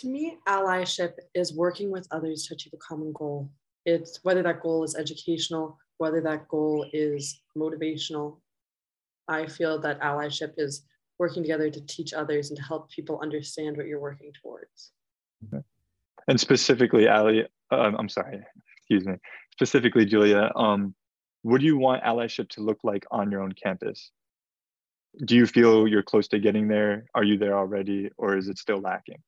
To 0.00 0.06
me, 0.06 0.38
allyship 0.46 1.14
is 1.34 1.52
working 1.54 1.90
with 1.90 2.06
others 2.12 2.46
to 2.46 2.54
achieve 2.54 2.72
a 2.72 2.76
common 2.76 3.12
goal. 3.12 3.50
It's 3.84 4.20
whether 4.22 4.44
that 4.44 4.60
goal 4.60 4.84
is 4.84 4.94
educational, 4.94 5.76
whether 5.96 6.20
that 6.20 6.46
goal 6.46 6.86
is 6.92 7.40
motivational. 7.56 8.36
I 9.26 9.46
feel 9.46 9.80
that 9.80 10.00
allyship 10.00 10.52
is 10.56 10.84
working 11.18 11.42
together 11.42 11.68
to 11.68 11.80
teach 11.86 12.12
others 12.14 12.50
and 12.50 12.56
to 12.56 12.62
help 12.62 12.90
people 12.90 13.18
understand 13.20 13.76
what 13.76 13.86
you're 13.86 13.98
working 13.98 14.30
towards. 14.40 14.92
Okay. 15.52 15.64
And 16.28 16.38
specifically, 16.38 17.08
Ali, 17.08 17.44
uh, 17.72 17.90
I'm 17.98 18.08
sorry, 18.08 18.40
excuse 18.76 19.04
me, 19.04 19.14
specifically, 19.50 20.04
Julia, 20.04 20.52
um, 20.54 20.94
what 21.42 21.58
do 21.58 21.66
you 21.66 21.76
want 21.76 22.04
allyship 22.04 22.48
to 22.50 22.60
look 22.60 22.78
like 22.84 23.04
on 23.10 23.32
your 23.32 23.42
own 23.42 23.52
campus? 23.52 24.12
Do 25.24 25.34
you 25.34 25.46
feel 25.46 25.88
you're 25.88 26.04
close 26.04 26.28
to 26.28 26.38
getting 26.38 26.68
there? 26.68 27.06
Are 27.16 27.24
you 27.24 27.36
there 27.36 27.58
already, 27.58 28.10
or 28.16 28.36
is 28.36 28.46
it 28.46 28.58
still 28.58 28.78
lacking? 28.78 29.20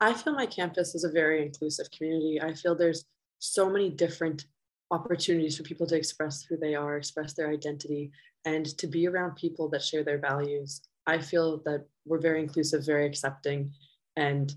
I 0.00 0.12
feel 0.12 0.34
my 0.34 0.46
campus 0.46 0.94
is 0.94 1.04
a 1.04 1.10
very 1.10 1.42
inclusive 1.42 1.90
community. 1.90 2.40
I 2.40 2.52
feel 2.52 2.74
there's 2.74 3.06
so 3.38 3.70
many 3.70 3.88
different 3.88 4.46
opportunities 4.90 5.56
for 5.56 5.62
people 5.62 5.86
to 5.86 5.96
express 5.96 6.42
who 6.42 6.56
they 6.56 6.74
are, 6.74 6.96
express 6.96 7.32
their 7.32 7.50
identity, 7.50 8.12
and 8.44 8.66
to 8.78 8.86
be 8.86 9.08
around 9.08 9.36
people 9.36 9.68
that 9.70 9.82
share 9.82 10.04
their 10.04 10.18
values. 10.18 10.82
I 11.06 11.18
feel 11.18 11.62
that 11.64 11.86
we're 12.04 12.20
very 12.20 12.40
inclusive, 12.42 12.84
very 12.84 13.06
accepting, 13.06 13.72
and 14.16 14.54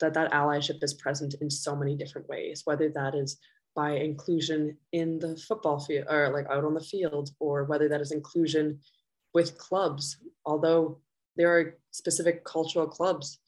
that 0.00 0.14
that 0.14 0.32
allyship 0.32 0.82
is 0.82 0.94
present 0.94 1.34
in 1.40 1.50
so 1.50 1.74
many 1.74 1.96
different 1.96 2.28
ways, 2.28 2.62
whether 2.64 2.90
that 2.90 3.14
is 3.14 3.38
by 3.74 3.92
inclusion 3.92 4.76
in 4.92 5.18
the 5.18 5.36
football 5.36 5.80
field 5.80 6.06
or 6.08 6.28
like 6.28 6.46
out 6.50 6.64
on 6.64 6.74
the 6.74 6.80
field, 6.80 7.30
or 7.40 7.64
whether 7.64 7.88
that 7.88 8.00
is 8.00 8.12
inclusion 8.12 8.78
with 9.32 9.56
clubs. 9.56 10.18
Although 10.44 11.00
there 11.36 11.56
are 11.56 11.78
specific 11.90 12.44
cultural 12.44 12.86
clubs, 12.86 13.40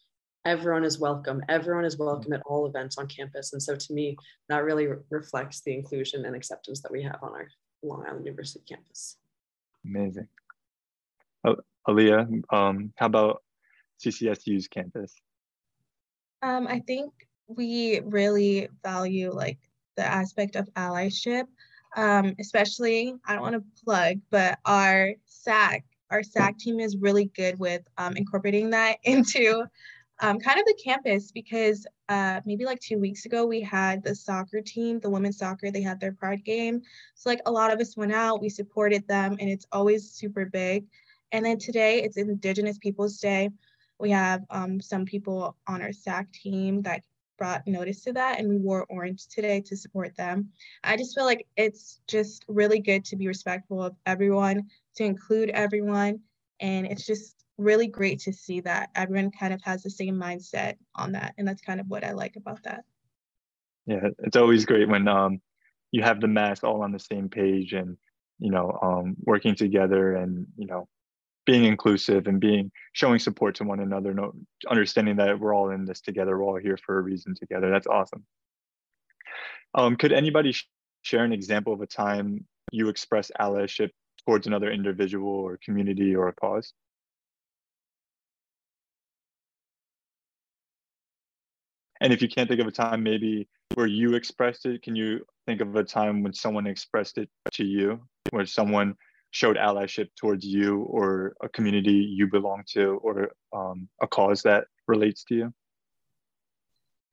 everyone 0.47 0.85
is 0.85 1.01
welcome. 1.01 1.43
Everyone 1.49 1.85
is 1.85 1.99
welcome 1.99 2.33
at 2.33 2.41
all 2.47 2.67
events 2.67 2.99
on 2.99 3.09
campus. 3.09 3.53
And 3.53 3.61
so 3.61 3.75
to 3.75 3.93
me, 3.93 4.17
that 4.49 4.63
really 4.63 4.87
re- 4.87 4.99
reflects 5.11 5.61
the 5.63 5.75
inclusion 5.75 6.25
and 6.25 6.37
acceptance 6.37 6.81
that 6.83 6.93
we 6.93 7.03
have 7.03 7.19
on 7.21 7.33
our 7.33 7.49
Long 7.83 8.05
Island 8.07 8.25
University 8.25 8.65
campus. 8.67 9.17
Amazing. 9.85 10.29
Oh, 11.45 11.57
Aaliyah, 11.89 12.43
um, 12.51 12.93
how 12.95 13.07
about 13.07 13.43
CCSU's 14.01 14.69
campus? 14.69 15.15
Um, 16.43 16.69
I 16.69 16.79
think 16.79 17.13
we 17.49 18.01
really 18.05 18.69
value 18.85 19.33
like 19.33 19.59
the 19.97 20.05
aspect 20.05 20.55
of 20.55 20.73
allyship, 20.75 21.47
um, 21.97 22.37
especially 22.39 23.15
I 23.27 23.35
don't 23.35 23.43
want 23.43 23.55
to 23.57 23.85
plug, 23.85 24.21
but 24.31 24.61
our 24.65 25.15
SAC, 25.27 25.85
our 26.11 26.23
SAC 26.23 26.59
team 26.59 26.79
is 26.79 26.97
really 26.97 27.33
good 27.35 27.59
with 27.59 27.83
um, 27.99 28.17
incorporating 28.17 28.71
that 28.71 28.99
into 29.05 29.67
um, 30.21 30.39
kind 30.39 30.59
of 30.59 30.65
the 30.65 30.79
campus 30.83 31.31
because 31.31 31.87
uh, 32.09 32.41
maybe 32.47 32.65
like 32.65 32.81
two 32.81 32.99
weeks 32.99 33.27
ago 33.27 33.45
we 33.45 33.61
had 33.61 34.03
the 34.03 34.15
soccer 34.15 34.61
team, 34.61 34.99
the 35.01 35.11
women's 35.11 35.39
soccer, 35.39 35.71
they 35.71 35.83
had 35.83 36.01
their 36.01 36.13
pride 36.13 36.45
game. 36.45 36.81
So 37.15 37.29
like 37.29 37.41
a 37.47 37.51
lot 37.51 37.73
of 37.73 37.81
us 37.81 37.97
went 37.97 38.13
out, 38.13 38.41
we 38.41 38.49
supported 38.49 39.07
them, 39.09 39.37
and 39.39 39.51
it's 39.51 39.67
always 39.73 40.11
super 40.11 40.47
big. 40.47 40.87
And 41.33 41.45
then 41.45 41.59
today 41.59 42.03
it's 42.03 42.17
Indigenous 42.17 42.79
Peoples 42.79 43.19
Day. 43.19 43.51
We 43.99 44.11
have 44.11 44.45
um, 44.51 44.81
some 44.81 45.05
people 45.05 45.57
on 45.67 45.83
our 45.83 45.93
SAC 45.93 46.33
team 46.33 46.83
that 46.83 47.03
brought 47.39 47.67
notice 47.67 48.03
to 48.05 48.13
that, 48.15 48.39
and 48.39 48.49
we 48.49 48.57
wore 48.57 48.87
orange 48.89 49.27
today 49.29 49.61
to 49.61 49.77
support 49.77 50.17
them. 50.17 50.49
I 50.83 50.97
just 50.97 51.15
feel 51.15 51.25
like 51.25 51.47
it's 51.57 52.01
just 52.07 52.45
really 52.49 52.81
good 52.81 53.05
to 53.07 53.17
be 53.17 53.27
respectful 53.27 53.83
of 53.83 53.95
everyone, 54.07 54.69
to 54.97 55.05
include 55.05 55.51
everyone, 55.51 56.21
and 56.61 56.87
it's 56.87 57.05
just 57.05 57.36
really 57.59 57.87
great 57.87 58.21
to 58.21 58.33
see 58.33 58.61
that 58.61 58.91
everyone 58.95 59.31
kind 59.31 59.55
of 59.55 59.63
has 59.63 59.83
the 59.83 59.91
same 59.91 60.17
mindset 60.17 60.77
on 60.95 61.13
that, 61.13 61.35
and 61.39 61.47
that's 61.47 61.63
kind 61.63 61.81
of 61.81 61.89
what 61.89 62.05
I 62.05 62.13
like 62.13 62.37
about 62.37 62.63
that. 62.65 62.85
Yeah, 63.87 64.09
it's 64.19 64.37
always 64.37 64.65
great 64.65 64.89
when 64.89 65.09
um, 65.09 65.41
you 65.93 66.03
have 66.03 66.21
the 66.21 66.29
mass 66.29 66.63
all 66.63 66.83
on 66.83 66.93
the 66.93 66.99
same 66.99 67.29
page 67.29 67.73
and 67.73 67.97
you 68.39 68.51
know 68.51 68.79
um, 68.83 69.17
working 69.25 69.55
together 69.55 70.15
and 70.15 70.47
you 70.57 70.67
know 70.67 70.89
being 71.47 71.65
inclusive 71.65 72.27
and 72.27 72.41
being 72.41 72.73
showing 72.93 73.21
support 73.21 73.55
to 73.55 73.65
one 73.65 73.79
another 73.79 74.13
no, 74.13 74.33
understanding 74.69 75.17
that 75.17 75.39
we're 75.39 75.55
all 75.55 75.71
in 75.71 75.85
this 75.85 76.01
together 76.01 76.37
we're 76.37 76.45
all 76.45 76.59
here 76.59 76.77
for 76.85 76.99
a 76.99 77.03
reason 77.03 77.35
together. 77.35 77.71
That's 77.71 77.87
awesome. 77.87 78.25
Um, 79.75 79.97
could 79.97 80.13
anybody 80.13 80.53
sh- 80.53 80.69
share 81.03 81.25
an 81.25 81.33
example 81.33 81.73
of 81.73 81.81
a 81.81 81.87
time 81.87 82.45
you 82.73 82.89
express 82.89 83.31
allyship 83.41 83.91
towards 84.27 84.47
another 84.47 84.71
individual 84.71 85.29
or 85.29 85.59
community 85.65 86.17
or 86.17 86.29
a 86.29 86.33
cause 86.33 86.73
and 92.01 92.13
if 92.13 92.23
you 92.23 92.29
can't 92.29 92.49
think 92.49 92.61
of 92.61 92.67
a 92.67 92.73
time 92.73 93.03
maybe 93.03 93.49
where 93.75 93.87
you 93.87 94.15
expressed 94.15 94.67
it 94.67 94.83
can 94.83 94.97
you 94.97 95.25
think 95.47 95.61
of 95.61 95.75
a 95.77 95.85
time 95.85 96.23
when 96.23 96.33
someone 96.33 96.67
expressed 96.67 97.19
it 97.19 97.29
to 97.53 97.65
you 97.65 98.01
where 98.31 98.47
someone 98.47 98.95
showed 99.31 99.57
allyship 99.57 100.09
towards 100.17 100.47
you 100.47 100.81
or 100.85 101.37
a 101.43 101.49
community 101.49 101.93
you 101.93 102.27
belong 102.27 102.63
to 102.67 102.99
or 103.03 103.31
um, 103.53 103.87
a 104.01 104.07
cause 104.07 104.43
that 104.43 104.65
relates 104.87 105.25
to 105.25 105.35
you? 105.35 105.55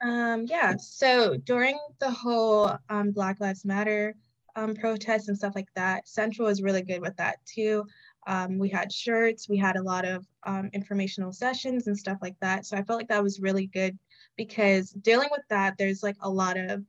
Um, 0.01 0.45
yeah, 0.47 0.75
so 0.77 1.35
during 1.37 1.77
the 1.99 2.09
whole 2.09 2.77
um, 2.89 3.11
Black 3.11 3.39
Lives 3.39 3.65
Matter 3.65 4.15
um, 4.55 4.73
protests 4.73 5.27
and 5.27 5.37
stuff 5.37 5.53
like 5.55 5.67
that, 5.75 6.07
Central 6.07 6.47
was 6.47 6.61
really 6.61 6.81
good 6.81 7.01
with 7.01 7.15
that 7.17 7.37
too. 7.45 7.85
Um, 8.25 8.57
we 8.57 8.69
had 8.69 8.91
shirts, 8.91 9.49
we 9.49 9.57
had 9.57 9.75
a 9.75 9.83
lot 9.83 10.05
of 10.05 10.25
um, 10.45 10.69
informational 10.71 11.33
sessions 11.33 11.87
and 11.87 11.97
stuff 11.97 12.19
like 12.21 12.35
that. 12.39 12.65
So 12.65 12.77
I 12.77 12.83
felt 12.83 12.99
like 12.99 13.09
that 13.09 13.23
was 13.23 13.41
really 13.41 13.67
good 13.67 13.97
because 14.37 14.91
dealing 14.91 15.29
with 15.31 15.43
that, 15.49 15.75
there's 15.77 16.03
like 16.03 16.17
a 16.21 16.29
lot 16.29 16.57
of 16.57 16.83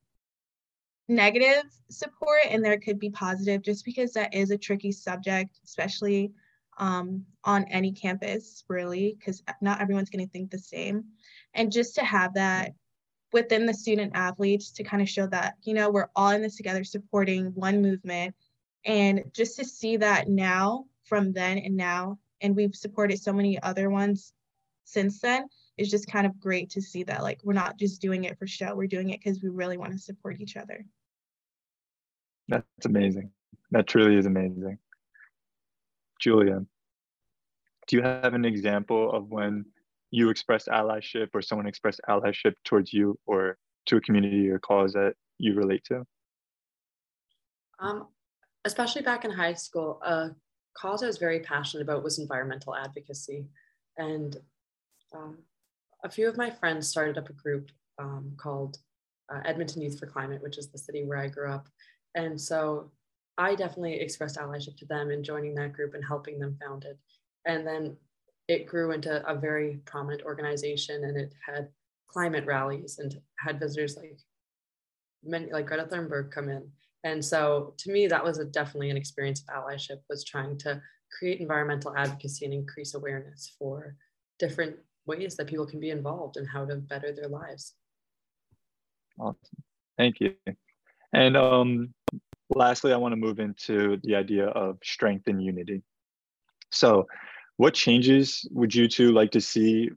negative 1.09 1.65
support 1.91 2.41
and 2.49 2.65
there 2.65 2.79
could 2.79 2.99
be 2.99 3.11
positive 3.11 3.63
just 3.63 3.85
because 3.85 4.13
that 4.13 4.35
is 4.35 4.51
a 4.51 4.59
tricky 4.59 4.93
subject, 4.93 5.59
especially 5.65 6.33
um, 6.79 7.25
on 7.45 7.65
any 7.65 7.93
campus, 7.93 8.65
really, 8.69 9.17
because 9.19 9.43
not 9.61 9.81
everyone's 9.81 10.11
going 10.11 10.25
to 10.25 10.31
think 10.31 10.51
the 10.51 10.59
same. 10.59 11.05
And 11.53 11.71
just 11.71 11.95
to 11.97 12.05
have 12.05 12.35
that 12.35 12.73
within 13.33 13.67
the 13.67 13.75
student 13.75 14.13
athletes 14.15 14.71
to 14.73 14.85
kind 14.85 15.03
of 15.03 15.09
show 15.09 15.27
that, 15.27 15.55
you 15.63 15.75
know, 15.75 15.91
we're 15.91 16.09
all 16.17 16.31
in 16.31 16.43
this 16.43 16.57
together 16.57 16.85
supporting 16.85 17.47
one 17.55 17.83
movement. 17.83 18.35
And 18.85 19.25
just 19.33 19.57
to 19.59 19.65
see 19.65 19.97
that 19.99 20.29
now 20.29 20.87
from 21.05 21.33
then 21.33 21.59
and 21.59 21.77
now, 21.77 22.19
and 22.41 22.57
we've 22.57 22.75
supported 22.75 23.21
so 23.21 23.33
many 23.33 23.61
other 23.63 23.91
ones 23.91 24.33
since 24.85 25.21
then, 25.21 25.47
is 25.77 25.91
just 25.91 26.11
kind 26.11 26.27
of 26.27 26.39
great 26.41 26.71
to 26.71 26.81
see 26.81 27.03
that 27.03 27.23
like 27.23 27.41
we're 27.45 27.53
not 27.53 27.79
just 27.79 28.01
doing 28.01 28.25
it 28.25 28.39
for 28.39 28.47
show 28.47 28.75
we're 28.75 28.87
doing 28.87 29.11
it 29.11 29.21
because 29.23 29.43
we 29.43 29.49
really 29.49 29.77
want 29.77 29.93
to 29.93 29.99
support 29.99 30.41
each 30.41 30.57
other. 30.57 30.85
That's 32.49 32.85
amazing. 32.85 33.31
That 33.71 33.87
truly 33.87 34.17
is 34.17 34.27
amazing. 34.27 34.79
Julia 36.21 36.65
do 37.87 37.97
you 37.97 38.03
have 38.03 38.35
an 38.35 38.45
example 38.45 39.13
of 39.13 39.31
when 39.31 39.65
you 40.11 40.31
expressed 40.31 40.69
allyship 40.69 41.29
or 41.35 41.43
someone 41.43 41.67
expressed 41.67 42.01
allyship 42.09 42.55
towards 42.65 42.93
you 42.93 43.19
or 43.27 43.59
to 43.87 43.97
a 43.97 44.01
community 44.01 44.49
or 44.49 44.59
cause 44.59 44.93
that 44.93 45.15
you 45.39 45.55
relate 45.55 45.85
to? 45.85 46.05
Um, 47.81 48.09
especially 48.65 49.03
back 49.03 49.25
in 49.25 49.31
high 49.31 49.55
school 49.55 50.01
a 50.03 50.31
cause 50.77 51.03
i 51.03 51.07
was 51.07 51.19
very 51.19 51.41
passionate 51.41 51.83
about 51.83 52.03
was 52.03 52.19
environmental 52.19 52.75
advocacy. 52.75 53.47
And 53.99 54.37
um, 55.15 55.39
a 56.05 56.11
few 56.11 56.29
of 56.29 56.37
my 56.37 56.51
friends 56.51 56.87
started 56.87 57.19
up 57.19 57.31
a 57.31 57.33
group 57.33 57.71
um, 57.99 58.33
called 58.37 58.77
uh, 59.33 59.41
Edmonton 59.45 59.81
Youth 59.83 59.99
for 59.99 60.07
Climate, 60.07 60.43
which 60.43 60.59
is 60.59 60.69
the 60.69 60.79
city 60.79 61.03
where 61.03 61.19
I 61.19 61.29
grew 61.29 61.51
up. 61.51 61.67
And 62.15 62.39
so 62.41 62.93
I 63.39 63.55
definitely 63.55 63.95
expressed 63.95 64.37
allyship 64.37 64.77
to 64.79 64.87
them 64.87 65.11
in 65.11 65.25
joining 65.25 65.55
that 65.57 65.73
group 65.73 65.95
and 65.95 66.05
helping 66.05 66.39
them 66.39 66.59
found 66.65 66.85
it. 66.85 66.99
And 67.47 67.67
then 67.67 67.97
it 68.49 68.67
grew 68.67 68.93
into 68.93 69.27
a 69.27 69.35
very 69.35 69.81
prominent 69.87 70.23
organization 70.23 71.05
and 71.05 71.17
it 71.17 71.33
had 71.45 71.69
climate 72.09 72.45
rallies 72.47 72.99
and 72.99 73.19
had 73.39 73.59
visitors 73.59 73.97
like 73.97 74.19
many 75.25 75.51
like 75.51 75.67
Greta 75.67 75.85
Thunberg 75.85 76.31
come 76.31 76.51
in. 76.51 76.69
And 77.03 77.25
so 77.25 77.75
to 77.79 77.91
me, 77.91 78.07
that 78.07 78.23
was 78.23 78.39
a, 78.39 78.45
definitely 78.45 78.91
an 78.91 78.97
experience 78.97 79.43
of 79.43 79.55
allyship 79.55 80.01
was 80.09 80.23
trying 80.23 80.59
to 80.59 80.81
create 81.19 81.41
environmental 81.41 81.97
advocacy 81.97 82.45
and 82.45 82.55
increase 82.55 82.95
awareness 82.95 83.55
for 83.59 83.97
different 84.39 84.77
ways 85.07 85.37
that 85.37 85.47
people 85.47 85.67
can 85.67 85.81
be 85.81 85.91
involved 85.91 86.37
and 86.37 86.49
how 86.49 86.65
to 86.65 86.77
better 86.77 87.13
their 87.13 87.29
lives. 87.29 87.75
Awesome. 89.19 89.37
Thank 89.97 90.21
you. 90.21 90.35
And 91.13 91.37
um, 91.37 91.95
lastly, 92.51 92.93
I 92.93 92.97
want 92.97 93.13
to 93.13 93.17
move 93.17 93.39
into 93.39 93.99
the 94.03 94.17
idea 94.17 94.47
of 94.47 94.79
strength 94.83 95.29
and 95.29 95.43
unity. 95.43 95.83
So, 96.71 97.07
what 97.57 97.75
changes 97.75 98.49
would 98.51 98.75
you 98.75 98.89
two 98.89 99.13
like 99.13 99.31
to 99.33 99.41
see 99.41 99.91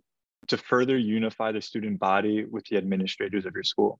to 0.47 0.57
further 0.57 0.97
unify 0.97 1.51
the 1.51 1.61
student 1.61 1.99
body 1.99 2.45
with 2.45 2.65
the 2.65 2.77
administrators 2.77 3.45
of 3.45 3.53
your 3.55 3.63
school? 3.63 3.99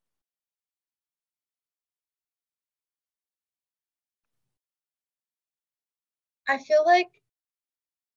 I 6.48 6.60
feel 6.60 6.86
like 6.86 7.08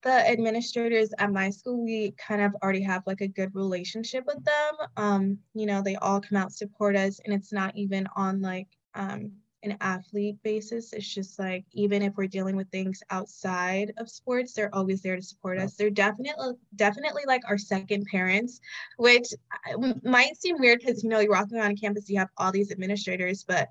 the 0.02 0.30
administrators 0.30 1.10
at 1.18 1.32
my 1.32 1.50
school, 1.50 1.84
we 1.84 2.12
kind 2.12 2.40
of 2.40 2.54
already 2.62 2.82
have 2.82 3.02
like 3.06 3.20
a 3.20 3.28
good 3.28 3.54
relationship 3.54 4.24
with 4.26 4.42
them. 4.44 4.88
Um, 4.96 5.38
you 5.54 5.66
know, 5.66 5.82
they 5.82 5.96
all 5.96 6.20
come 6.20 6.38
out 6.38 6.52
support 6.52 6.96
us, 6.96 7.20
and 7.24 7.34
it's 7.34 7.52
not 7.52 7.76
even 7.76 8.06
on 8.16 8.40
like 8.40 8.68
um, 8.94 9.32
an 9.62 9.76
athlete 9.80 10.36
basis. 10.42 10.92
It's 10.92 11.12
just 11.12 11.38
like 11.38 11.64
even 11.72 12.02
if 12.02 12.14
we're 12.16 12.26
dealing 12.26 12.56
with 12.56 12.70
things 12.70 13.02
outside 13.10 13.92
of 13.98 14.08
sports, 14.08 14.52
they're 14.52 14.74
always 14.74 15.02
there 15.02 15.16
to 15.16 15.22
support 15.22 15.58
us. 15.58 15.74
They're 15.74 15.90
definitely 15.90 16.54
definitely 16.76 17.22
like 17.26 17.42
our 17.48 17.58
second 17.58 18.06
parents, 18.06 18.60
which 18.96 19.28
uh, 19.72 19.92
might 20.02 20.40
seem 20.40 20.58
weird 20.58 20.80
because 20.80 21.04
you 21.04 21.10
know 21.10 21.20
you're 21.20 21.32
walking 21.32 21.58
around 21.58 21.80
campus, 21.80 22.08
you 22.08 22.18
have 22.18 22.30
all 22.38 22.52
these 22.52 22.72
administrators, 22.72 23.44
but 23.46 23.68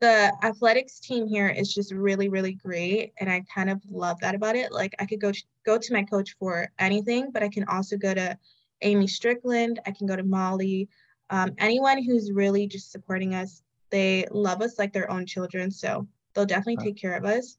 the 0.00 0.32
athletics 0.42 0.98
team 0.98 1.26
here 1.26 1.48
is 1.48 1.74
just 1.74 1.92
really 1.92 2.28
really 2.28 2.52
great 2.52 3.12
and 3.18 3.30
i 3.30 3.42
kind 3.52 3.68
of 3.68 3.80
love 3.90 4.18
that 4.20 4.34
about 4.34 4.56
it 4.56 4.72
like 4.72 4.94
i 4.98 5.04
could 5.04 5.20
go 5.20 5.30
go 5.66 5.76
to 5.76 5.92
my 5.92 6.02
coach 6.02 6.36
for 6.38 6.68
anything 6.78 7.30
but 7.30 7.42
i 7.42 7.48
can 7.48 7.64
also 7.64 7.96
go 7.96 8.14
to 8.14 8.36
Amy 8.82 9.06
Strickland. 9.06 9.80
I 9.86 9.92
can 9.92 10.06
go 10.06 10.16
to 10.16 10.22
Molly. 10.22 10.88
Um, 11.30 11.52
anyone 11.58 12.02
who's 12.02 12.32
really 12.32 12.66
just 12.66 12.90
supporting 12.90 13.34
us, 13.34 13.62
they 13.90 14.26
love 14.30 14.62
us 14.62 14.78
like 14.78 14.92
their 14.92 15.10
own 15.10 15.26
children. 15.26 15.70
So 15.70 16.06
they'll 16.34 16.46
definitely 16.46 16.84
take 16.84 16.96
care 16.96 17.16
of 17.16 17.24
us. 17.24 17.56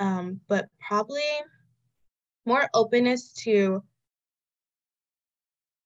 Um, 0.00 0.40
but 0.48 0.66
probably 0.86 1.22
more 2.46 2.68
openness 2.74 3.32
to 3.44 3.82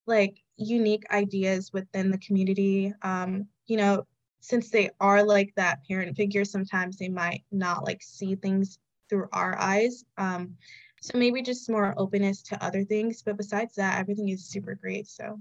like 0.07 0.43
unique 0.57 1.05
ideas 1.13 1.73
within 1.73 2.11
the 2.11 2.19
community. 2.19 2.93
Um, 3.03 3.47
you 3.67 3.77
know, 3.77 4.07
since 4.41 4.71
they 4.71 4.91
are 5.01 5.23
like 5.23 5.53
that 5.57 5.81
parent 5.89 6.17
figure, 6.17 6.45
sometimes 6.45 6.97
they 6.97 7.09
might 7.09 7.45
not 7.51 7.85
like 7.85 8.03
see 8.03 8.35
things 8.35 8.79
through 9.09 9.29
our 9.33 9.59
eyes. 9.59 10.05
Um, 10.17 10.57
so 11.01 11.19
maybe 11.19 11.43
just 11.43 11.71
more 11.71 11.95
openness 11.97 12.43
to 12.45 12.65
other 12.65 12.85
things. 12.85 13.23
But 13.23 13.37
besides 13.37 13.75
that, 13.77 13.99
everything 13.99 14.29
is 14.29 14.45
super 14.45 14.75
great. 14.75 15.07
So 15.07 15.41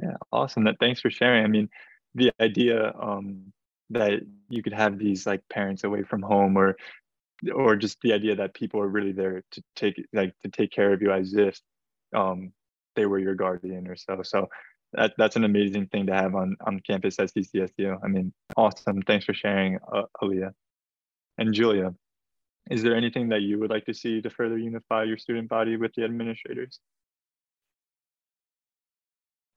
yeah, 0.00 0.16
awesome. 0.32 0.64
That 0.64 0.76
thanks 0.80 1.00
for 1.00 1.10
sharing. 1.10 1.44
I 1.44 1.48
mean, 1.48 1.68
the 2.14 2.32
idea 2.40 2.92
um, 3.00 3.52
that 3.90 4.20
you 4.48 4.62
could 4.62 4.72
have 4.72 4.98
these 4.98 5.26
like 5.26 5.42
parents 5.48 5.84
away 5.84 6.02
from 6.02 6.22
home 6.22 6.56
or 6.56 6.76
or 7.54 7.76
just 7.76 7.98
the 8.02 8.12
idea 8.12 8.36
that 8.36 8.54
people 8.54 8.80
are 8.80 8.88
really 8.88 9.12
there 9.12 9.42
to 9.50 9.62
take 9.76 10.02
like 10.12 10.34
to 10.42 10.48
take 10.48 10.70
care 10.70 10.92
of 10.92 11.02
you 11.02 11.12
as 11.12 11.34
if 11.34 11.60
um, 12.14 12.52
they 12.96 13.06
were 13.06 13.18
your 13.18 13.34
guardian 13.34 13.88
or 13.88 13.96
so. 13.96 14.22
So 14.22 14.48
that, 14.96 15.14
that's 15.18 15.36
an 15.36 15.44
amazing 15.44 15.86
thing 15.86 16.06
to 16.06 16.14
have 16.14 16.34
on, 16.34 16.56
on 16.66 16.80
campus 16.80 17.18
at 17.18 17.32
CCSU. 17.32 17.98
I 18.02 18.08
mean, 18.08 18.32
awesome. 18.56 19.02
Thanks 19.02 19.24
for 19.24 19.34
sharing, 19.34 19.78
uh, 19.92 20.02
Aaliyah. 20.22 20.52
And 21.38 21.52
Julia, 21.52 21.94
is 22.70 22.82
there 22.82 22.94
anything 22.94 23.28
that 23.28 23.42
you 23.42 23.58
would 23.58 23.70
like 23.70 23.84
to 23.86 23.94
see 23.94 24.22
to 24.22 24.30
further 24.30 24.56
unify 24.56 25.04
your 25.04 25.18
student 25.18 25.48
body 25.48 25.76
with 25.76 25.92
the 25.96 26.04
administrators? 26.04 26.80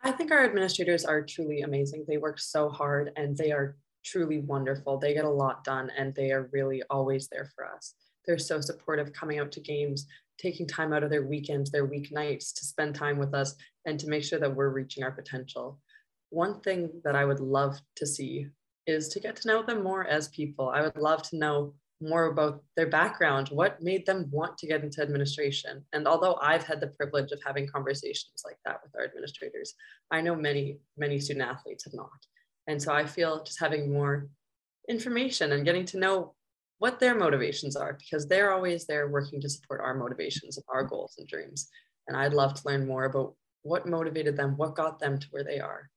I 0.04 0.12
think 0.12 0.32
our 0.32 0.44
administrators 0.44 1.06
are 1.06 1.22
truly 1.22 1.62
amazing. 1.62 2.06
They 2.08 2.18
work 2.18 2.40
so 2.40 2.70
hard 2.70 3.12
and 3.16 3.36
they 3.36 3.52
are 3.52 3.78
truly 4.06 4.40
wonderful. 4.40 4.98
They 4.98 5.14
get 5.14 5.26
a 5.26 5.30
lot 5.30 5.64
done 5.64 5.92
and 5.98 6.14
they 6.16 6.32
are 6.32 6.50
really 6.52 6.82
always 6.90 7.28
there 7.28 7.50
for 7.56 7.66
us. 7.66 7.94
They're 8.26 8.38
so 8.38 8.62
supportive 8.62 9.14
coming 9.14 9.40
out 9.40 9.52
to 9.54 9.60
games, 9.60 10.06
taking 10.38 10.68
time 10.68 10.94
out 10.94 11.04
of 11.04 11.10
their 11.10 11.26
weekends, 11.26 11.72
their 11.72 11.88
weeknights 11.88 12.54
to 12.54 12.66
spend 12.66 12.96
time 12.96 13.18
with 13.18 13.34
us 13.34 13.56
and 13.88 14.00
to 14.00 14.08
make 14.08 14.24
sure 14.24 14.38
that 14.38 14.56
we're 14.56 14.70
reaching 14.70 15.04
our 15.04 15.12
potential. 15.12 15.80
One 16.30 16.60
thing 16.60 16.92
that 17.04 17.16
I 17.16 17.26
would 17.26 17.40
love 17.40 17.80
to 17.96 18.06
see 18.06 18.48
is 18.86 19.08
to 19.10 19.20
get 19.20 19.36
to 19.38 19.48
know 19.48 19.64
them 19.64 19.84
more 19.84 20.06
as 20.06 20.28
people. 20.28 20.70
I 20.70 20.82
would 20.82 20.98
love 20.98 21.24
to 21.30 21.38
know 21.38 21.74
more 22.00 22.26
about 22.26 22.64
their 22.76 22.90
background, 22.90 23.50
what 23.50 23.82
made 23.82 24.06
them 24.06 24.28
want 24.30 24.58
to 24.60 24.68
get 24.68 24.84
into 24.84 25.02
administration. 25.02 25.84
And 25.94 26.08
although 26.08 26.38
I've 26.42 26.64
had 26.64 26.80
the 26.80 26.88
privilege 26.88 27.32
of 27.32 27.40
having 27.46 27.68
conversations 27.68 28.44
like 28.46 28.58
that 28.66 28.82
with 28.84 28.94
our 28.96 29.06
administrators, 29.06 29.74
I 30.12 30.22
know 30.22 30.36
many, 30.36 30.80
many 30.96 31.20
student 31.20 31.50
athletes 31.50 31.86
have 31.86 31.96
not. 31.96 32.20
And 32.68 32.82
so 32.82 32.94
I 32.94 33.06
feel 33.06 33.44
just 33.44 33.60
having 33.60 33.92
more 33.92 34.28
information 34.88 35.54
and 35.54 35.66
getting 35.66 35.86
to 35.86 35.98
know 35.98 36.36
what 36.80 37.00
their 37.00 37.16
motivations 37.16 37.76
are 37.76 37.98
because 37.98 38.28
they're 38.28 38.54
always 38.54 38.86
there 38.86 39.08
working 39.08 39.42
to 39.42 39.50
support 39.50 39.82
our 39.82 39.96
motivations 39.96 40.58
and 40.58 40.66
our 40.70 40.84
goals 40.84 41.16
and 41.18 41.28
dreams. 41.28 41.70
And 42.08 42.16
I'd 42.16 42.34
love 42.34 42.54
to 42.54 42.68
learn 42.68 42.86
more 42.86 43.06
about 43.06 43.34
what 43.68 43.86
motivated 43.86 44.38
them, 44.38 44.56
what 44.58 44.76
got 44.76 45.00
them 45.00 45.20
to 45.20 45.28
where 45.32 45.44
they 45.44 45.60
are. 45.60 45.90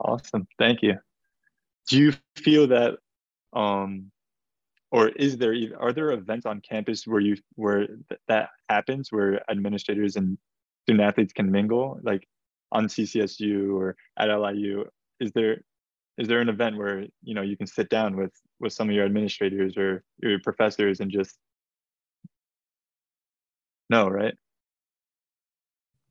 Awesome. 0.00 0.46
Thank 0.58 0.82
you. 0.82 0.94
Do 1.88 1.98
you 1.98 2.12
feel 2.36 2.68
that 2.68 2.98
um 3.52 4.10
or 4.90 5.08
is 5.08 5.36
there 5.36 5.54
are 5.78 5.92
there 5.92 6.12
events 6.12 6.46
on 6.46 6.60
campus 6.60 7.06
where 7.06 7.20
you 7.20 7.36
where 7.56 7.86
th- 7.86 8.20
that 8.28 8.50
happens 8.68 9.10
where 9.10 9.42
administrators 9.50 10.16
and 10.16 10.38
student 10.84 11.04
athletes 11.06 11.32
can 11.32 11.50
mingle 11.50 11.98
like 12.02 12.26
on 12.72 12.86
CCSU 12.86 13.74
or 13.74 13.96
at 14.18 14.28
LIU 14.28 14.84
is 15.20 15.32
there 15.32 15.62
is 16.18 16.28
there 16.28 16.40
an 16.40 16.48
event 16.48 16.76
where 16.76 17.06
you 17.22 17.34
know 17.34 17.42
you 17.42 17.56
can 17.56 17.66
sit 17.66 17.88
down 17.88 18.16
with 18.16 18.32
with 18.60 18.72
some 18.72 18.88
of 18.88 18.94
your 18.94 19.04
administrators 19.04 19.76
or 19.76 20.04
your 20.22 20.38
professors 20.40 21.00
and 21.00 21.10
just 21.10 21.36
no 23.90 24.08
right 24.08 24.34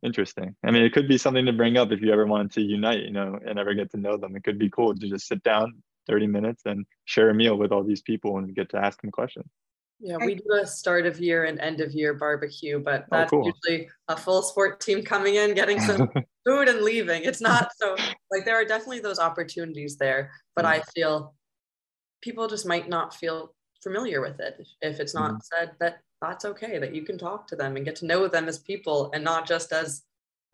interesting. 0.03 0.55
I 0.63 0.71
mean 0.71 0.83
it 0.83 0.93
could 0.93 1.07
be 1.07 1.17
something 1.17 1.45
to 1.45 1.53
bring 1.53 1.77
up 1.77 1.91
if 1.91 2.01
you 2.01 2.12
ever 2.12 2.25
wanted 2.25 2.51
to 2.53 2.62
unite 2.62 3.03
you 3.03 3.12
know 3.12 3.39
and 3.45 3.60
ever 3.60 3.73
get 3.73 3.91
to 3.91 3.97
know 3.97 4.17
them. 4.17 4.36
It 4.36 4.43
could 4.43 4.60
be 4.60 4.69
cool 4.69 4.95
to 4.95 5.10
just 5.10 5.27
sit 5.27 5.43
down 5.43 5.81
30 6.07 6.27
minutes 6.27 6.63
and 6.65 6.86
share 7.05 7.29
a 7.29 7.33
meal 7.33 7.57
with 7.57 7.71
all 7.71 7.83
these 7.83 8.01
people 8.01 8.38
and 8.38 8.55
get 8.55 8.69
to 8.69 8.77
ask 8.77 9.01
them 9.01 9.12
questions. 9.12 9.49
Yeah, 9.99 10.17
we 10.17 10.36
do 10.36 10.43
a 10.62 10.67
start 10.67 11.07
of 11.07 11.19
year 11.19 11.45
and 11.45 11.60
end 11.60 11.81
of 11.81 11.91
year 11.91 12.13
barbecue, 12.13 12.79
but 12.79 13.05
oh, 13.12 13.17
that's 13.17 13.33
oh, 13.33 13.41
cool. 13.41 13.53
usually 13.65 13.89
a 14.07 14.15
full 14.15 14.43
sport 14.43 14.79
team 14.79 15.01
coming 15.01 15.36
in, 15.36 15.55
getting 15.55 15.79
some 15.79 16.07
food 16.45 16.67
and 16.67 16.81
leaving. 16.81 17.23
It's 17.23 17.41
not 17.41 17.69
so 17.77 17.95
like 18.31 18.45
there 18.45 18.55
are 18.55 18.65
definitely 18.65 18.99
those 18.99 19.17
opportunities 19.17 19.97
there, 19.97 20.31
but 20.55 20.65
I 20.65 20.81
feel 20.93 21.33
people 22.21 22.47
just 22.47 22.67
might 22.67 22.88
not 22.88 23.15
feel 23.15 23.55
familiar 23.81 24.21
with 24.21 24.39
it 24.39 24.67
if 24.81 24.99
it's 24.99 25.15
not 25.15 25.31
mm. 25.31 25.39
said 25.41 25.71
that 25.79 25.97
that's 26.21 26.45
okay, 26.45 26.80
that 26.80 26.95
you 26.95 27.03
can 27.03 27.17
talk 27.17 27.47
to 27.47 27.56
them 27.56 27.75
and 27.75 27.86
get 27.86 27.95
to 27.97 28.06
know 28.06 28.27
them 28.27 28.47
as 28.47 28.60
people 28.60 29.12
and 29.13 29.23
not 29.23 29.47
just 29.47 29.71
as 29.71 30.03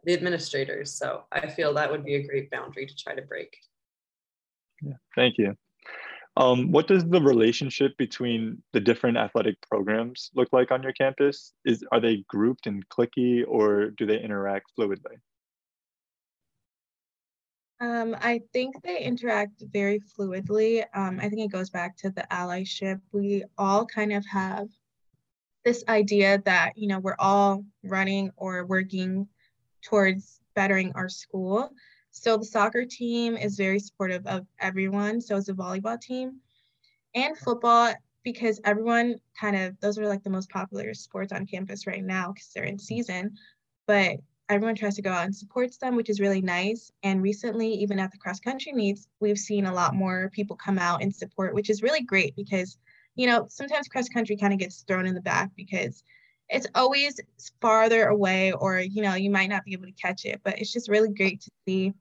the 0.04 0.14
administrators. 0.14 0.94
So 0.94 1.24
I 1.32 1.48
feel 1.48 1.74
that 1.74 1.90
would 1.90 2.04
be 2.04 2.16
a 2.16 2.28
great 2.28 2.52
boundary 2.52 2.86
to 2.86 2.96
try 2.96 3.16
to 3.16 3.22
break. 3.22 3.56
Yeah, 4.82 4.94
thank 5.16 5.38
you. 5.38 5.56
Um, 6.36 6.72
what 6.72 6.88
does 6.88 7.06
the 7.06 7.22
relationship 7.22 7.96
between 7.98 8.62
the 8.74 8.80
different 8.80 9.18
athletic 9.18 9.56
programs 9.70 10.32
look 10.34 10.50
like 10.52 10.72
on 10.72 10.82
your 10.82 10.94
campus? 10.94 11.54
Is 11.64 11.84
are 11.92 12.00
they 12.00 12.26
grouped 12.28 12.66
and 12.66 12.88
clicky, 12.90 13.44
or 13.48 13.92
do 13.92 14.06
they 14.06 14.20
interact 14.20 14.72
fluidly? 14.78 15.20
Um, 17.80 18.16
I 18.20 18.42
think 18.52 18.82
they 18.82 19.04
interact 19.04 19.62
very 19.72 20.00
fluidly. 20.00 20.86
Um, 20.96 21.20
I 21.22 21.30
think 21.30 21.42
it 21.42 21.52
goes 21.52 21.70
back 21.70 21.96
to 21.98 22.10
the 22.10 22.26
allyship. 22.32 23.00
We 23.12 23.44
all 23.58 23.86
kind 23.86 24.12
of 24.12 24.26
have 24.26 24.70
this 25.66 25.84
idea 25.88 26.42
that 26.46 26.74
you 26.78 26.88
know 26.88 27.00
we're 27.00 27.16
all 27.20 27.66
running 27.84 28.32
or 28.36 28.66
working 28.66 29.28
towards 29.82 30.40
bettering 30.56 30.92
our 30.96 31.10
school. 31.10 31.70
So 32.12 32.38
the 32.38 32.46
soccer 32.46 32.86
team 32.86 33.36
is 33.36 33.58
very 33.58 33.80
supportive 33.80 34.26
of 34.28 34.46
everyone. 34.60 35.20
So 35.20 35.36
is 35.38 35.46
the 35.46 35.54
volleyball 35.54 36.00
team 36.00 36.40
and 37.16 37.38
football 37.38 37.94
because 38.24 38.62
everyone 38.64 39.16
kind 39.40 39.56
of 39.56 39.80
those 39.80 39.98
are 39.98 40.08
like 40.08 40.24
the 40.24 40.30
most 40.30 40.50
popular 40.50 40.94
sports 40.94 41.34
on 41.34 41.46
campus 41.46 41.88
right 41.88 42.04
now 42.04 42.32
because 42.32 42.50
they're 42.54 42.64
in 42.64 42.80
season. 42.80 43.36
But 43.88 44.18
everyone 44.50 44.76
tries 44.76 44.96
to 44.96 45.02
go 45.02 45.12
out 45.12 45.26
and 45.26 45.36
supports 45.36 45.78
them, 45.78 45.96
which 45.96 46.10
is 46.10 46.20
really 46.20 46.42
nice. 46.42 46.92
And 47.02 47.22
recently, 47.22 47.70
even 47.74 48.00
at 48.00 48.12
the 48.12 48.18
cross 48.18 48.40
country 48.40 48.72
meets, 48.74 49.08
we've 49.20 49.38
seen 49.38 49.66
a 49.66 49.74
lot 49.74 49.96
more 49.96 50.30
people 50.34 50.56
come 50.56 50.78
out 50.78 51.02
and 51.02 51.14
support, 51.14 51.54
which 51.54 51.70
is 51.70 51.82
really 51.82 52.02
great 52.02 52.36
because, 52.36 52.78
you 53.16 53.28
know, 53.28 53.46
sometimes 53.50 53.88
cross 53.88 54.10
country 54.10 54.36
kind 54.36 54.54
of 54.54 54.60
gets 54.60 54.82
thrown 54.82 55.06
in 55.06 55.14
the 55.14 55.22
back 55.22 55.52
because 55.56 56.04
it's 56.50 56.68
always 56.76 57.20
farther 57.62 58.08
away 58.08 58.52
or, 58.52 58.80
you 58.80 59.02
know, 59.02 59.16
you 59.16 59.30
might 59.30 59.50
not 59.50 59.64
be 59.64 59.74
able 59.74 59.86
to 59.86 59.92
catch 59.94 60.26
it. 60.26 60.42
But 60.44 60.60
it's 60.60 60.72
just 60.72 60.90
really 60.90 61.14
great 61.14 61.42
to 61.42 61.52
see 61.68 61.94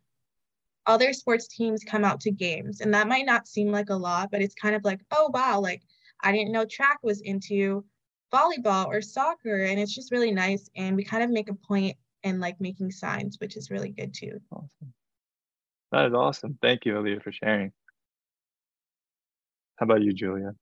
other 0.87 1.13
sports 1.13 1.47
teams 1.47 1.85
come 1.85 2.05
out 2.05 2.21
to 2.21 2.31
games. 2.31 2.81
And 2.81 2.93
that 2.95 3.09
might 3.09 3.27
not 3.27 3.47
seem 3.47 3.71
like 3.71 3.91
a 3.91 3.95
lot, 3.95 4.31
but 4.31 4.43
it's 4.43 4.55
kind 4.55 4.75
of 4.75 4.85
like, 4.85 5.01
oh, 5.11 5.31
wow, 5.33 5.61
like 5.61 5.83
I 6.23 6.33
didn't 6.33 6.53
know 6.53 6.65
track 6.65 6.99
was 7.03 7.21
into 7.21 7.85
volleyball 8.33 8.87
or 8.87 9.01
soccer. 9.01 9.65
And 9.65 9.79
it's 9.79 9.95
just 9.95 10.11
really 10.11 10.33
nice. 10.33 10.69
And 10.77 10.97
we 10.97 11.05
kind 11.05 11.23
of 11.23 11.31
make 11.31 11.51
a 11.51 11.55
point 11.55 11.97
in 12.23 12.41
like 12.41 12.61
making 12.61 12.91
signs, 12.91 13.37
which 13.41 13.57
is 13.57 13.71
really 13.71 13.91
good 13.91 14.15
too. 14.15 14.41
Awesome. 14.51 14.93
That 15.93 16.07
is 16.07 16.15
awesome. 16.15 16.59
Thank 16.63 16.87
you, 16.87 16.95
Aaliyah, 16.95 17.23
for 17.23 17.33
sharing. 17.33 17.73
How 19.77 19.85
about 19.85 20.03
you, 20.03 20.13
Julia? 20.13 20.55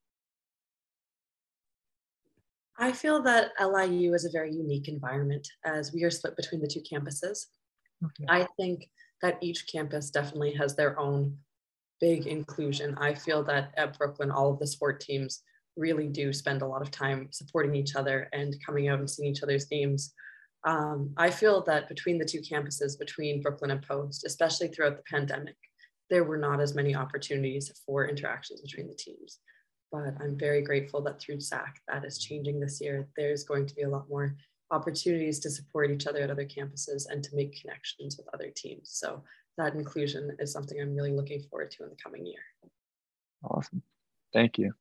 I 2.80 2.92
feel 2.92 3.22
that 3.22 3.52
LIU 3.60 4.14
is 4.14 4.24
a 4.24 4.30
very 4.30 4.52
unique 4.52 4.88
environment 4.88 5.46
as 5.64 5.92
we 5.92 6.02
are 6.02 6.10
split 6.10 6.34
between 6.34 6.62
the 6.62 6.66
two 6.66 6.80
campuses. 6.80 7.46
Okay. 8.02 8.24
I 8.28 8.46
think 8.56 8.88
that 9.20 9.36
each 9.42 9.66
campus 9.70 10.10
definitely 10.10 10.54
has 10.54 10.74
their 10.74 10.98
own 10.98 11.36
big 12.00 12.26
inclusion. 12.26 12.96
I 12.98 13.12
feel 13.12 13.44
that 13.44 13.72
at 13.76 13.98
Brooklyn, 13.98 14.30
all 14.30 14.50
of 14.50 14.58
the 14.58 14.66
sport 14.66 15.00
teams 15.00 15.42
really 15.76 16.08
do 16.08 16.32
spend 16.32 16.62
a 16.62 16.66
lot 16.66 16.80
of 16.80 16.90
time 16.90 17.28
supporting 17.30 17.74
each 17.74 17.96
other 17.96 18.28
and 18.32 18.56
coming 18.64 18.88
out 18.88 18.98
and 18.98 19.10
seeing 19.10 19.30
each 19.30 19.42
other's 19.42 19.66
games. 19.66 20.14
Um, 20.64 21.12
I 21.18 21.30
feel 21.30 21.62
that 21.64 21.88
between 21.88 22.18
the 22.18 22.24
two 22.24 22.40
campuses, 22.40 22.98
between 22.98 23.42
Brooklyn 23.42 23.70
and 23.70 23.82
Post, 23.82 24.24
especially 24.24 24.68
throughout 24.68 24.96
the 24.96 25.02
pandemic, 25.10 25.56
there 26.08 26.24
were 26.24 26.38
not 26.38 26.60
as 26.60 26.74
many 26.74 26.94
opportunities 26.94 27.70
for 27.86 28.08
interactions 28.08 28.62
between 28.62 28.88
the 28.88 28.94
teams. 28.94 29.38
But 29.92 30.14
I'm 30.20 30.38
very 30.38 30.62
grateful 30.62 31.00
that 31.02 31.20
through 31.20 31.40
SAC, 31.40 31.80
that 31.88 32.04
is 32.04 32.18
changing 32.18 32.60
this 32.60 32.80
year. 32.80 33.08
There's 33.16 33.44
going 33.44 33.66
to 33.66 33.74
be 33.74 33.82
a 33.82 33.88
lot 33.88 34.08
more 34.08 34.36
opportunities 34.70 35.40
to 35.40 35.50
support 35.50 35.90
each 35.90 36.06
other 36.06 36.20
at 36.20 36.30
other 36.30 36.44
campuses 36.44 37.06
and 37.10 37.22
to 37.24 37.34
make 37.34 37.60
connections 37.60 38.16
with 38.16 38.28
other 38.32 38.50
teams. 38.54 38.90
So 38.92 39.22
that 39.58 39.74
inclusion 39.74 40.36
is 40.38 40.52
something 40.52 40.80
I'm 40.80 40.94
really 40.94 41.12
looking 41.12 41.42
forward 41.42 41.70
to 41.72 41.84
in 41.84 41.90
the 41.90 41.96
coming 41.96 42.24
year. 42.24 42.42
Awesome. 43.42 43.82
Thank 44.32 44.58
you. 44.58 44.72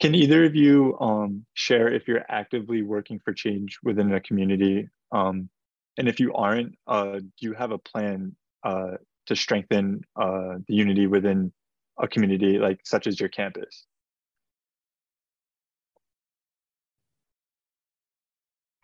Can 0.00 0.14
either 0.14 0.44
of 0.44 0.54
you 0.54 0.98
um, 1.00 1.46
share 1.54 1.88
if 1.88 2.08
you're 2.08 2.24
actively 2.28 2.82
working 2.82 3.20
for 3.24 3.32
change 3.32 3.78
within 3.82 4.12
a 4.12 4.20
community? 4.20 4.88
Um, 5.12 5.48
and 5.96 6.08
if 6.08 6.18
you 6.18 6.34
aren't, 6.34 6.74
uh, 6.86 7.20
do 7.20 7.30
you 7.40 7.52
have 7.54 7.70
a 7.70 7.78
plan 7.78 8.34
uh, 8.64 8.96
to 9.26 9.36
strengthen 9.36 10.02
uh, 10.16 10.56
the 10.66 10.74
unity 10.74 11.06
within 11.06 11.52
a 11.98 12.08
community 12.08 12.58
like 12.58 12.80
such 12.84 13.06
as 13.06 13.18
your 13.18 13.28
campus? 13.28 13.86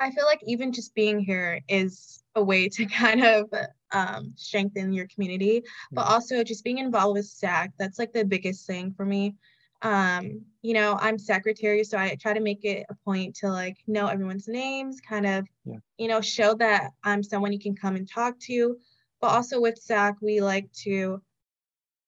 I 0.01 0.11
feel 0.11 0.25
like 0.25 0.41
even 0.47 0.73
just 0.73 0.95
being 0.95 1.21
here 1.21 1.61
is 1.69 2.23
a 2.35 2.43
way 2.43 2.69
to 2.71 2.87
kind 2.87 3.23
of 3.23 3.51
um, 3.93 4.33
strengthen 4.35 4.93
your 4.93 5.07
community, 5.09 5.63
but 5.93 6.07
also 6.07 6.43
just 6.43 6.65
being 6.65 6.79
involved 6.79 7.15
with 7.15 7.27
SAC. 7.27 7.73
That's 7.79 7.99
like 7.99 8.13
the 8.13 8.25
biggest 8.25 8.67
thing 8.67 8.93
for 8.93 9.05
me. 9.05 9.37
Um, 9.83 10.43
you 10.63 10.75
know, 10.75 10.99
I'm 11.01 11.19
secretary, 11.19 11.85
so 11.85 11.97
I 11.97 12.17
try 12.21 12.35
to 12.35 12.41
make 12.41 12.65
it 12.65 12.85
a 12.91 12.95
point 13.05 13.37
to 13.37 13.49
like 13.49 13.79
know 13.87 14.09
everyone's 14.09 14.49
names, 14.49 15.01
kind 15.01 15.27
of, 15.27 15.47
yeah. 15.65 15.77
you 15.97 16.09
know, 16.09 16.21
show 16.21 16.55
that 16.55 16.91
I'm 17.03 17.23
someone 17.23 17.53
you 17.53 17.59
can 17.59 17.75
come 17.75 17.97
and 17.97 18.09
talk 18.09 18.39
to. 18.41 18.77
But 19.21 19.29
also 19.29 19.61
with 19.61 19.79
SAC, 19.79 20.17
we 20.21 20.41
like 20.41 20.71
to 20.85 21.23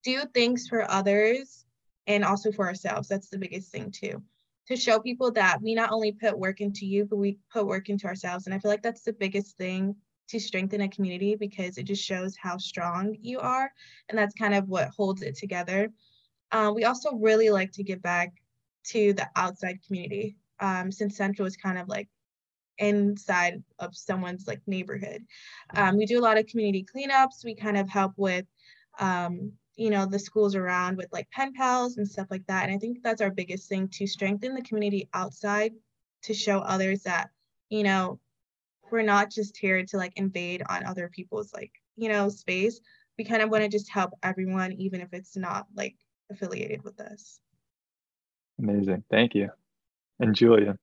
do 0.04 0.24
things 0.34 0.68
for 0.68 0.90
others 0.90 1.64
and 2.06 2.24
also 2.24 2.52
for 2.52 2.66
ourselves. 2.66 3.08
That's 3.08 3.28
the 3.28 3.38
biggest 3.38 3.70
thing 3.70 3.90
too. 3.90 4.22
To 4.68 4.76
show 4.76 5.00
people 5.00 5.32
that 5.32 5.60
we 5.60 5.74
not 5.74 5.92
only 5.92 6.12
put 6.12 6.38
work 6.38 6.60
into 6.60 6.86
you, 6.86 7.04
but 7.04 7.16
we 7.16 7.38
put 7.52 7.66
work 7.66 7.88
into 7.88 8.06
ourselves. 8.06 8.46
And 8.46 8.54
I 8.54 8.58
feel 8.58 8.70
like 8.70 8.82
that's 8.82 9.02
the 9.02 9.12
biggest 9.12 9.56
thing 9.56 9.96
to 10.28 10.38
strengthen 10.38 10.80
a 10.80 10.88
community 10.88 11.34
because 11.34 11.78
it 11.78 11.82
just 11.84 12.04
shows 12.04 12.36
how 12.36 12.56
strong 12.56 13.16
you 13.20 13.40
are. 13.40 13.70
And 14.08 14.18
that's 14.18 14.34
kind 14.34 14.54
of 14.54 14.68
what 14.68 14.88
holds 14.88 15.22
it 15.22 15.36
together. 15.36 15.92
Uh, 16.50 16.72
we 16.74 16.84
also 16.84 17.14
really 17.16 17.50
like 17.50 17.72
to 17.72 17.82
give 17.82 18.02
back 18.02 18.32
to 18.84 19.12
the 19.12 19.28
outside 19.36 19.80
community 19.86 20.36
um, 20.60 20.90
since 20.92 21.16
Central 21.16 21.46
is 21.46 21.56
kind 21.56 21.78
of 21.78 21.88
like 21.88 22.08
inside 22.78 23.62
of 23.78 23.94
someone's 23.94 24.46
like 24.46 24.60
neighborhood. 24.66 25.24
Um, 25.74 25.96
we 25.96 26.06
do 26.06 26.18
a 26.18 26.22
lot 26.22 26.38
of 26.38 26.46
community 26.46 26.84
cleanups. 26.94 27.44
We 27.44 27.54
kind 27.54 27.76
of 27.76 27.88
help 27.88 28.12
with, 28.16 28.46
um, 28.98 29.52
you 29.76 29.90
know, 29.90 30.06
the 30.06 30.18
schools 30.18 30.54
around 30.54 30.96
with 30.96 31.12
like 31.12 31.30
pen 31.30 31.52
pals 31.54 31.96
and 31.96 32.06
stuff 32.08 32.28
like 32.30 32.46
that. 32.46 32.64
And 32.64 32.74
I 32.74 32.78
think 32.78 33.02
that's 33.02 33.22
our 33.22 33.30
biggest 33.30 33.68
thing 33.68 33.88
to 33.88 34.06
strengthen 34.06 34.54
the 34.54 34.62
community 34.62 35.08
outside 35.14 35.72
to 36.22 36.34
show 36.34 36.58
others 36.58 37.02
that, 37.02 37.30
you 37.70 37.82
know, 37.82 38.20
we're 38.90 39.02
not 39.02 39.30
just 39.30 39.56
here 39.56 39.84
to 39.84 39.96
like 39.96 40.12
invade 40.16 40.62
on 40.68 40.84
other 40.84 41.08
people's 41.08 41.52
like, 41.54 41.72
you 41.96 42.08
know, 42.08 42.28
space. 42.28 42.80
We 43.18 43.24
kind 43.24 43.42
of 43.42 43.50
want 43.50 43.62
to 43.64 43.68
just 43.68 43.90
help 43.90 44.12
everyone, 44.22 44.72
even 44.72 45.00
if 45.00 45.12
it's 45.12 45.36
not 45.36 45.66
like 45.74 45.96
affiliated 46.30 46.82
with 46.84 47.00
us. 47.00 47.40
Amazing. 48.58 49.04
Thank 49.10 49.34
you. 49.34 49.50
And 50.20 50.34
Julia. 50.34 50.76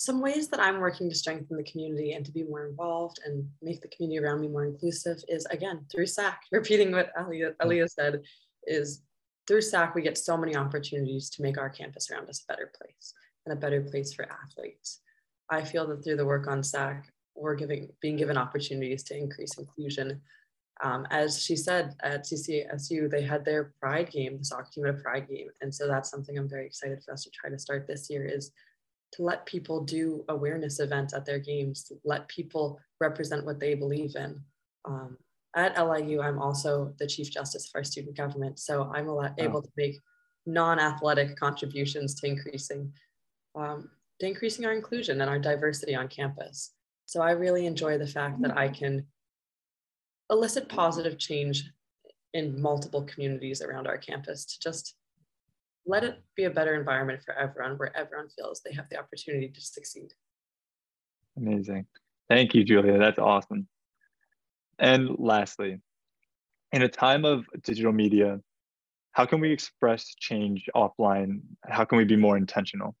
Some 0.00 0.22
ways 0.22 0.48
that 0.48 0.60
I'm 0.60 0.80
working 0.80 1.10
to 1.10 1.14
strengthen 1.14 1.58
the 1.58 1.62
community 1.62 2.12
and 2.12 2.24
to 2.24 2.32
be 2.32 2.42
more 2.42 2.64
involved 2.64 3.20
and 3.26 3.46
make 3.60 3.82
the 3.82 3.88
community 3.88 4.18
around 4.18 4.40
me 4.40 4.48
more 4.48 4.64
inclusive 4.64 5.18
is 5.28 5.44
again 5.50 5.84
through 5.92 6.06
SAC. 6.06 6.40
Repeating 6.52 6.90
what 6.90 7.12
Aaliyah 7.14 7.90
said 7.90 8.22
is 8.66 9.02
through 9.46 9.60
SAC, 9.60 9.94
we 9.94 10.00
get 10.00 10.16
so 10.16 10.38
many 10.38 10.56
opportunities 10.56 11.28
to 11.28 11.42
make 11.42 11.58
our 11.58 11.68
campus 11.68 12.10
around 12.10 12.30
us 12.30 12.42
a 12.42 12.50
better 12.50 12.72
place 12.80 13.12
and 13.44 13.52
a 13.52 13.60
better 13.60 13.82
place 13.82 14.14
for 14.14 14.26
athletes. 14.42 15.02
I 15.50 15.64
feel 15.64 15.86
that 15.88 16.02
through 16.02 16.16
the 16.16 16.24
work 16.24 16.48
on 16.48 16.62
SAC, 16.62 17.12
we're 17.34 17.54
giving 17.54 17.90
being 18.00 18.16
given 18.16 18.38
opportunities 18.38 19.02
to 19.04 19.18
increase 19.18 19.58
inclusion. 19.58 20.22
Um, 20.82 21.06
as 21.10 21.44
she 21.44 21.56
said 21.56 21.94
at 22.02 22.24
CCSU, 22.24 23.10
they 23.10 23.20
had 23.20 23.44
their 23.44 23.74
Pride 23.78 24.10
game, 24.10 24.38
the 24.38 24.44
soccer 24.46 24.70
team 24.72 24.86
had 24.86 24.94
a 24.94 24.98
Pride 24.98 25.28
game, 25.28 25.50
and 25.60 25.74
so 25.74 25.86
that's 25.86 26.10
something 26.10 26.38
I'm 26.38 26.48
very 26.48 26.64
excited 26.64 27.02
for 27.04 27.12
us 27.12 27.24
to 27.24 27.30
try 27.30 27.50
to 27.50 27.58
start 27.58 27.86
this 27.86 28.08
year. 28.08 28.24
Is 28.24 28.50
to 29.12 29.22
let 29.22 29.46
people 29.46 29.82
do 29.82 30.24
awareness 30.28 30.80
events 30.80 31.14
at 31.14 31.26
their 31.26 31.38
games, 31.38 31.90
let 32.04 32.28
people 32.28 32.80
represent 33.00 33.44
what 33.44 33.58
they 33.58 33.74
believe 33.74 34.14
in. 34.16 34.40
Um, 34.84 35.16
at 35.56 35.76
LIU, 35.76 36.20
I'm 36.20 36.38
also 36.38 36.94
the 36.98 37.06
Chief 37.06 37.30
Justice 37.30 37.66
of 37.66 37.72
our 37.74 37.84
student 37.84 38.16
government, 38.16 38.58
so 38.60 38.90
I'm 38.94 39.08
able 39.38 39.62
to 39.62 39.70
make 39.76 39.96
non-athletic 40.46 41.36
contributions 41.36 42.14
to 42.16 42.26
increasing 42.26 42.92
um, 43.56 43.90
to 44.20 44.26
increasing 44.26 44.64
our 44.64 44.72
inclusion 44.72 45.20
and 45.20 45.28
our 45.28 45.38
diversity 45.38 45.94
on 45.94 46.06
campus. 46.06 46.72
So 47.06 47.20
I 47.20 47.32
really 47.32 47.66
enjoy 47.66 47.98
the 47.98 48.06
fact 48.06 48.40
that 48.42 48.56
I 48.56 48.68
can 48.68 49.06
elicit 50.30 50.68
positive 50.68 51.18
change 51.18 51.64
in 52.34 52.60
multiple 52.60 53.02
communities 53.02 53.60
around 53.60 53.88
our 53.88 53.98
campus 53.98 54.44
to 54.44 54.60
just 54.60 54.94
let 55.86 56.04
it 56.04 56.22
be 56.36 56.44
a 56.44 56.50
better 56.50 56.74
environment 56.74 57.22
for 57.24 57.34
everyone 57.34 57.76
where 57.78 57.96
everyone 57.96 58.28
feels 58.28 58.60
they 58.60 58.72
have 58.74 58.88
the 58.90 58.98
opportunity 58.98 59.48
to 59.48 59.60
succeed. 59.60 60.12
Amazing. 61.36 61.86
Thank 62.28 62.54
you, 62.54 62.64
Julia. 62.64 62.98
That's 62.98 63.18
awesome. 63.18 63.66
And 64.78 65.16
lastly, 65.18 65.80
in 66.72 66.82
a 66.82 66.88
time 66.88 67.24
of 67.24 67.44
digital 67.62 67.92
media, 67.92 68.40
how 69.12 69.26
can 69.26 69.40
we 69.40 69.50
express 69.52 70.14
change 70.18 70.68
offline? 70.74 71.40
How 71.64 71.84
can 71.84 71.98
we 71.98 72.04
be 72.04 72.16
more 72.16 72.36
intentional? 72.36 72.94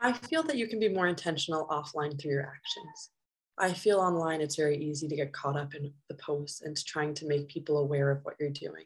I 0.00 0.12
feel 0.12 0.42
that 0.44 0.56
you 0.56 0.68
can 0.68 0.78
be 0.78 0.88
more 0.88 1.08
intentional 1.08 1.66
offline 1.68 2.20
through 2.20 2.32
your 2.32 2.42
actions. 2.42 3.10
I 3.58 3.72
feel 3.72 3.98
online 3.98 4.40
it's 4.40 4.56
very 4.56 4.76
easy 4.76 5.08
to 5.08 5.16
get 5.16 5.32
caught 5.32 5.56
up 5.56 5.74
in 5.74 5.92
the 6.08 6.14
posts 6.14 6.62
and 6.62 6.76
trying 6.76 7.14
to 7.14 7.26
make 7.26 7.48
people 7.48 7.78
aware 7.78 8.10
of 8.10 8.24
what 8.24 8.34
you're 8.38 8.50
doing. 8.50 8.84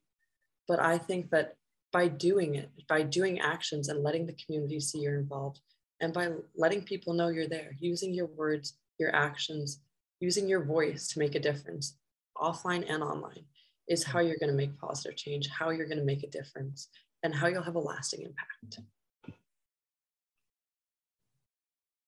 But 0.69 0.81
I 0.81 0.99
think 0.99 1.31
that 1.31 1.57
by 1.93 2.09
doing 2.09 2.55
it, 2.55 2.71
by 2.89 3.03
doing 3.03 3.41
actions 3.41 3.89
and 3.89 4.03
letting 4.03 4.27
the 4.27 4.37
community 4.45 4.81
see 4.81 5.01
you're 5.01 5.19
involved, 5.19 5.61
and 6.01 6.13
by 6.13 6.31
letting 6.57 6.83
people 6.83 7.13
know 7.13 7.29
you're 7.29 7.49
there, 7.49 7.77
using 7.79 8.13
your 8.13 8.27
words, 8.27 8.77
your 8.99 9.15
actions, 9.15 9.81
using 10.21 10.49
your 10.49 10.65
voice 10.65 11.09
to 11.09 11.19
make 11.19 11.35
a 11.35 11.41
difference, 11.41 11.97
offline 12.37 12.85
and 12.89 13.03
online, 13.03 13.45
is 13.89 14.05
how 14.05 14.21
you're 14.21 14.39
going 14.39 14.51
to 14.51 14.57
make 14.57 14.79
positive 14.79 15.17
change, 15.17 15.49
how 15.49 15.71
you're 15.71 15.87
going 15.87 15.99
to 15.99 16.05
make 16.05 16.23
a 16.23 16.31
difference, 16.31 16.89
and 17.23 17.35
how 17.35 17.47
you'll 17.47 17.63
have 17.63 17.77
a 17.77 17.81
lasting 17.81 18.23
impact. 18.23 18.81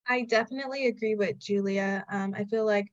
I 0.09 0.23
definitely 0.23 0.87
agree 0.87 1.15
with 1.15 1.39
Julia. 1.39 2.05
Um, 2.11 2.35
I 2.37 2.45
feel 2.45 2.67
like 2.67 2.93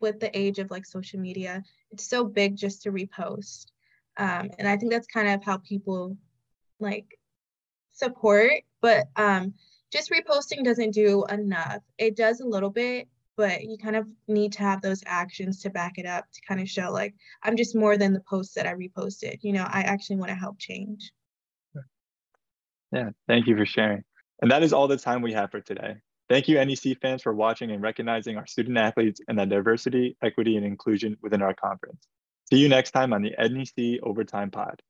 with 0.00 0.20
the 0.20 0.36
age 0.38 0.58
of 0.58 0.70
like 0.70 0.86
social 0.86 1.20
media, 1.20 1.62
it's 1.90 2.06
so 2.06 2.24
big 2.24 2.56
just 2.56 2.82
to 2.82 2.92
repost. 2.92 3.66
Um, 4.16 4.50
and 4.58 4.68
I 4.68 4.76
think 4.76 4.92
that's 4.92 5.06
kind 5.06 5.28
of 5.28 5.44
how 5.44 5.58
people 5.58 6.16
like 6.80 7.18
support, 7.92 8.52
but 8.80 9.08
um, 9.16 9.54
just 9.92 10.10
reposting 10.10 10.64
doesn't 10.64 10.92
do 10.92 11.24
enough. 11.30 11.82
It 11.98 12.16
does 12.16 12.40
a 12.40 12.46
little 12.46 12.70
bit, 12.70 13.08
but 13.36 13.64
you 13.64 13.76
kind 13.78 13.96
of 13.96 14.06
need 14.28 14.52
to 14.52 14.60
have 14.60 14.82
those 14.82 15.02
actions 15.06 15.62
to 15.62 15.70
back 15.70 15.98
it 15.98 16.06
up 16.06 16.24
to 16.32 16.40
kind 16.46 16.60
of 16.60 16.68
show 16.68 16.92
like 16.92 17.14
I'm 17.42 17.56
just 17.56 17.74
more 17.74 17.96
than 17.96 18.12
the 18.12 18.22
posts 18.28 18.54
that 18.54 18.66
I 18.66 18.74
reposted. 18.74 19.38
You 19.42 19.52
know, 19.52 19.66
I 19.68 19.82
actually 19.82 20.16
want 20.16 20.30
to 20.30 20.36
help 20.36 20.58
change. 20.58 21.12
Yeah, 22.92 23.10
thank 23.26 23.46
you 23.48 23.56
for 23.56 23.66
sharing. 23.66 24.04
And 24.40 24.50
that 24.50 24.62
is 24.62 24.72
all 24.72 24.86
the 24.86 24.96
time 24.96 25.22
we 25.22 25.32
have 25.32 25.50
for 25.50 25.60
today. 25.60 25.96
Thank 26.28 26.48
you, 26.48 26.64
NEC 26.64 27.00
fans, 27.02 27.22
for 27.22 27.34
watching 27.34 27.70
and 27.70 27.82
recognizing 27.82 28.36
our 28.36 28.46
student 28.46 28.78
athletes 28.78 29.20
and 29.28 29.38
the 29.38 29.44
diversity, 29.44 30.16
equity, 30.22 30.56
and 30.56 30.64
inclusion 30.64 31.16
within 31.20 31.42
our 31.42 31.54
conference. 31.54 32.06
See 32.50 32.58
you 32.58 32.68
next 32.68 32.90
time 32.90 33.12
on 33.12 33.22
the 33.22 33.34
NEC 33.38 34.00
Overtime 34.02 34.50
Pod. 34.50 34.82